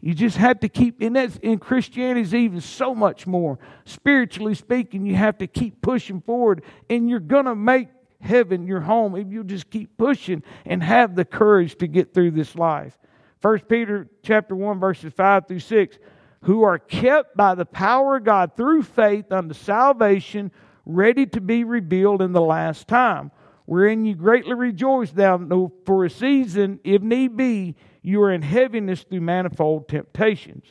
You 0.00 0.14
just 0.14 0.36
have 0.36 0.60
to 0.60 0.68
keep, 0.68 1.00
and 1.00 1.16
that's 1.16 1.36
in 1.38 1.58
Christianity 1.58 2.20
is 2.20 2.34
even 2.34 2.60
so 2.60 2.94
much 2.94 3.26
more. 3.26 3.58
Spiritually 3.84 4.54
speaking, 4.54 5.04
you 5.04 5.16
have 5.16 5.38
to 5.38 5.46
keep 5.46 5.82
pushing 5.82 6.20
forward, 6.20 6.62
and 6.88 7.10
you're 7.10 7.18
to 7.46 7.54
make 7.56 7.88
heaven 8.20 8.66
your 8.66 8.80
home 8.80 9.16
if 9.16 9.30
you 9.30 9.44
just 9.44 9.70
keep 9.70 9.96
pushing 9.96 10.42
and 10.64 10.82
have 10.82 11.14
the 11.14 11.24
courage 11.24 11.76
to 11.78 11.86
get 11.86 12.14
through 12.14 12.32
this 12.32 12.54
life. 12.56 12.98
1 13.42 13.60
Peter 13.60 14.08
chapter 14.22 14.54
1 14.54 14.80
verses 14.80 15.12
5 15.12 15.46
through 15.46 15.60
6 15.60 15.98
who 16.42 16.62
are 16.62 16.78
kept 16.78 17.36
by 17.36 17.54
the 17.54 17.64
power 17.64 18.16
of 18.16 18.24
God 18.24 18.52
through 18.56 18.82
faith 18.82 19.30
unto 19.32 19.54
salvation 19.54 20.50
ready 20.84 21.26
to 21.26 21.40
be 21.40 21.64
revealed 21.64 22.22
in 22.22 22.32
the 22.32 22.40
last 22.40 22.88
time. 22.88 23.30
Wherein 23.64 24.04
you 24.04 24.14
greatly 24.14 24.54
rejoice 24.54 25.10
thou 25.10 25.72
for 25.84 26.04
a 26.04 26.10
season 26.10 26.78
if 26.84 27.02
need 27.02 27.36
be 27.36 27.74
you 28.00 28.22
are 28.22 28.32
in 28.32 28.42
heaviness 28.42 29.02
through 29.02 29.20
manifold 29.20 29.88
temptations. 29.88 30.64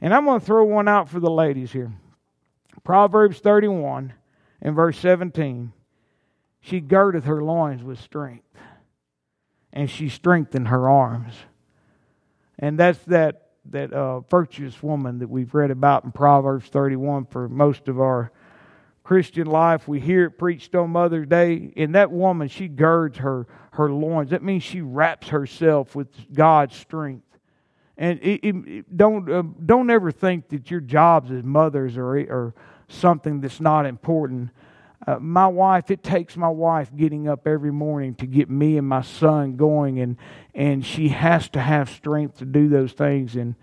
And 0.00 0.14
i'm 0.14 0.24
going 0.24 0.40
to 0.40 0.46
throw 0.46 0.64
one 0.64 0.88
out 0.88 1.08
for 1.08 1.20
the 1.20 1.30
ladies 1.30 1.72
here. 1.72 1.92
Proverbs 2.84 3.38
31 3.40 4.14
and 4.62 4.74
verse 4.74 4.98
17 4.98 5.72
she 6.66 6.80
girdeth 6.80 7.24
her 7.24 7.42
loins 7.42 7.82
with 7.82 7.98
strength 8.00 8.44
and 9.72 9.90
she 9.90 10.08
strengthened 10.08 10.68
her 10.68 10.88
arms 10.88 11.34
and 12.58 12.78
that's 12.78 12.98
that 13.04 13.42
that 13.70 13.92
uh, 13.92 14.20
virtuous 14.20 14.82
woman 14.82 15.18
that 15.18 15.28
we've 15.28 15.54
read 15.54 15.70
about 15.70 16.04
in 16.04 16.12
Proverbs 16.12 16.68
31 16.68 17.26
for 17.26 17.48
most 17.48 17.88
of 17.88 18.00
our 18.00 18.30
Christian 19.02 19.46
life. 19.46 19.86
We 19.88 20.00
hear 20.00 20.24
it 20.26 20.32
preached 20.32 20.74
on 20.74 20.90
Mother's 20.90 21.26
Day, 21.26 21.72
and 21.76 21.94
that 21.94 22.10
woman 22.10 22.48
she 22.48 22.68
girds 22.68 23.18
her 23.18 23.46
her 23.72 23.90
loins. 23.90 24.30
That 24.30 24.42
means 24.42 24.62
she 24.62 24.80
wraps 24.80 25.28
herself 25.28 25.94
with 25.94 26.08
God's 26.32 26.74
strength. 26.76 27.24
And 27.98 28.18
it, 28.20 28.40
it, 28.42 28.96
don't 28.96 29.30
uh, 29.30 29.42
don't 29.64 29.90
ever 29.90 30.10
think 30.10 30.48
that 30.48 30.70
your 30.70 30.80
jobs 30.80 31.30
as 31.30 31.42
mothers 31.42 31.96
are 31.96 32.18
or 32.18 32.54
something 32.88 33.40
that's 33.40 33.60
not 33.60 33.86
important. 33.86 34.50
Uh, 35.06 35.18
my 35.20 35.46
wife, 35.46 35.90
it 35.90 36.02
takes 36.02 36.36
my 36.36 36.48
wife 36.48 36.90
getting 36.96 37.28
up 37.28 37.46
every 37.46 37.72
morning 37.72 38.14
to 38.16 38.26
get 38.26 38.50
me 38.50 38.76
and 38.76 38.88
my 38.88 39.02
son 39.02 39.56
going, 39.56 40.00
and 40.00 40.16
and 40.54 40.84
she 40.84 41.08
has 41.08 41.48
to 41.50 41.60
have 41.60 41.88
strength 41.88 42.38
to 42.38 42.44
do 42.44 42.68
those 42.68 42.92
things. 42.92 43.36
And 43.36 43.54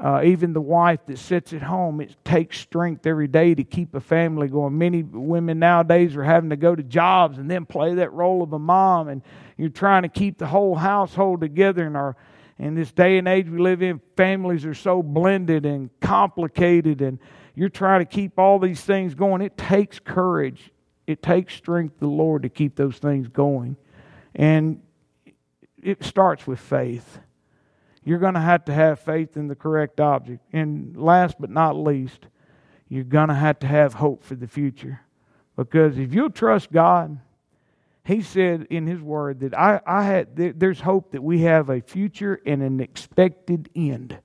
uh, 0.00 0.22
even 0.24 0.52
the 0.52 0.60
wife 0.60 1.00
that 1.06 1.18
sits 1.18 1.52
at 1.52 1.60
home, 1.60 2.00
it 2.00 2.16
takes 2.24 2.58
strength 2.58 3.06
every 3.06 3.26
day 3.28 3.54
to 3.54 3.64
keep 3.64 3.94
a 3.94 4.00
family 4.00 4.48
going. 4.48 4.78
Many 4.78 5.02
women 5.02 5.58
nowadays 5.58 6.16
are 6.16 6.24
having 6.24 6.50
to 6.50 6.56
go 6.56 6.74
to 6.74 6.82
jobs 6.82 7.36
and 7.36 7.50
then 7.50 7.66
play 7.66 7.94
that 7.94 8.12
role 8.12 8.42
of 8.42 8.52
a 8.54 8.58
mom, 8.58 9.08
and 9.08 9.22
you're 9.58 9.68
trying 9.68 10.02
to 10.02 10.08
keep 10.08 10.38
the 10.38 10.46
whole 10.46 10.74
household 10.74 11.40
together. 11.40 11.84
And 11.84 11.96
our 11.96 12.16
in 12.58 12.74
this 12.74 12.90
day 12.90 13.18
and 13.18 13.28
age 13.28 13.48
we 13.48 13.58
live 13.58 13.82
in, 13.82 14.00
families 14.16 14.64
are 14.64 14.74
so 14.74 15.02
blended 15.02 15.66
and 15.66 15.90
complicated, 16.00 17.02
and 17.02 17.18
you're 17.54 17.68
trying 17.68 18.00
to 18.00 18.06
keep 18.06 18.38
all 18.38 18.58
these 18.58 18.80
things 18.80 19.14
going. 19.14 19.42
It 19.42 19.56
takes 19.56 19.98
courage. 19.98 20.72
It 21.08 21.22
takes 21.22 21.54
strength 21.54 21.94
of 21.94 22.00
the 22.00 22.06
Lord 22.06 22.42
to 22.42 22.48
keep 22.48 22.76
those 22.76 22.98
things 22.98 23.26
going. 23.26 23.76
And 24.34 24.82
it 25.82 26.04
starts 26.04 26.46
with 26.46 26.60
faith 26.60 27.18
you're 28.08 28.18
going 28.18 28.34
to 28.34 28.40
have 28.40 28.64
to 28.64 28.72
have 28.72 29.00
faith 29.00 29.36
in 29.36 29.48
the 29.48 29.54
correct 29.54 30.00
object. 30.00 30.42
And 30.50 30.96
last 30.96 31.36
but 31.38 31.50
not 31.50 31.76
least, 31.76 32.26
you're 32.88 33.04
going 33.04 33.28
to 33.28 33.34
have 33.34 33.58
to 33.58 33.66
have 33.66 33.92
hope 33.92 34.24
for 34.24 34.34
the 34.34 34.48
future. 34.48 35.02
Because 35.56 35.98
if 35.98 36.14
you'll 36.14 36.30
trust 36.30 36.72
God, 36.72 37.18
He 38.04 38.22
said 38.22 38.66
in 38.70 38.86
His 38.86 39.02
Word 39.02 39.40
that 39.40 39.52
I, 39.52 39.82
I 39.86 40.04
had, 40.04 40.36
there's 40.36 40.80
hope 40.80 41.12
that 41.12 41.22
we 41.22 41.42
have 41.42 41.68
a 41.68 41.82
future 41.82 42.40
and 42.46 42.62
an 42.62 42.80
expected 42.80 43.68
end. 43.76 44.18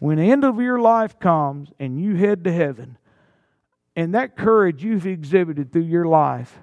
When 0.00 0.18
the 0.18 0.30
end 0.30 0.44
of 0.44 0.60
your 0.60 0.78
life 0.78 1.18
comes 1.18 1.70
and 1.78 1.98
you 1.98 2.16
head 2.16 2.44
to 2.44 2.52
heaven, 2.52 2.98
and 3.96 4.14
that 4.14 4.36
courage 4.36 4.82
you've 4.82 5.06
exhibited 5.06 5.72
through 5.72 5.82
your 5.82 6.06
life, 6.06 6.58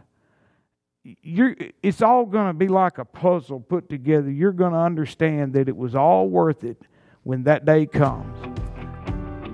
you're, 1.04 1.56
it's 1.82 2.02
all 2.02 2.26
going 2.26 2.48
to 2.48 2.54
be 2.54 2.68
like 2.68 2.98
a 2.98 3.06
puzzle 3.06 3.60
put 3.60 3.90
together. 3.90 4.30
You're 4.30 4.52
going 4.52 4.74
to 4.74 4.80
understand 4.80 5.54
that 5.54 5.68
it 5.68 5.76
was 5.76 5.96
all 5.96 6.28
worth 6.30 6.64
it 6.64 6.82
when 7.24 7.44
that 7.44 7.66
day 7.66 7.86
comes. 7.86 8.38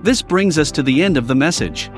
This 0.02 0.22
brings 0.22 0.58
us 0.58 0.70
to 0.72 0.82
the 0.82 1.02
end 1.02 1.16
of 1.16 1.26
the 1.26 1.34
message. 1.34 1.90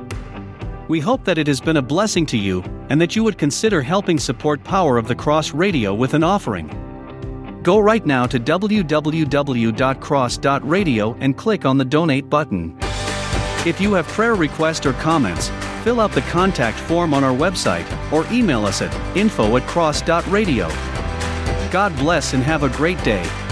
We 0.89 1.01
hope 1.01 1.25
that 1.25 1.39
it 1.39 1.47
has 1.47 1.61
been 1.61 1.77
a 1.77 1.83
blessing 1.83 2.27
to 2.27 2.37
you 2.37 2.63
and 2.89 3.01
that 3.01 3.15
you 3.15 3.23
would 3.25 3.39
consider 3.39 3.81
helping 3.83 4.19
support 4.19 4.65
Power 4.65 4.99
of 4.99 5.07
the 5.07 5.15
Cross 5.15 5.55
Radio 5.55 5.95
with 5.95 6.15
an 6.15 6.25
offering. 6.25 6.69
Go 7.63 7.79
right 7.79 8.05
now 8.05 8.27
to 8.27 8.41
www.cross.radio 8.41 8.77
and 11.21 11.37
click 11.37 11.65
on 11.65 11.79
the 11.79 11.85
donate 11.85 12.31
button. 12.31 12.77
If 13.67 13.81
you 13.81 13.93
have 13.93 14.07
prayer 14.09 14.35
requests 14.35 14.87
or 14.87 14.95
comments, 14.95 15.51
fill 15.83 16.01
out 16.01 16.13
the 16.13 16.23
contact 16.23 16.79
form 16.79 17.13
on 17.15 17.25
our 17.25 17.35
website 17.35 17.87
or 18.13 18.31
email 18.33 18.65
us 18.65 18.83
at 18.83 18.95
info 19.17 19.57
at 19.57 19.67
cross.radio. 19.67 20.69
God 21.71 21.97
bless 21.97 22.35
and 22.35 22.43
have 22.43 22.63
a 22.63 22.69
great 22.69 23.03
day. 23.05 23.50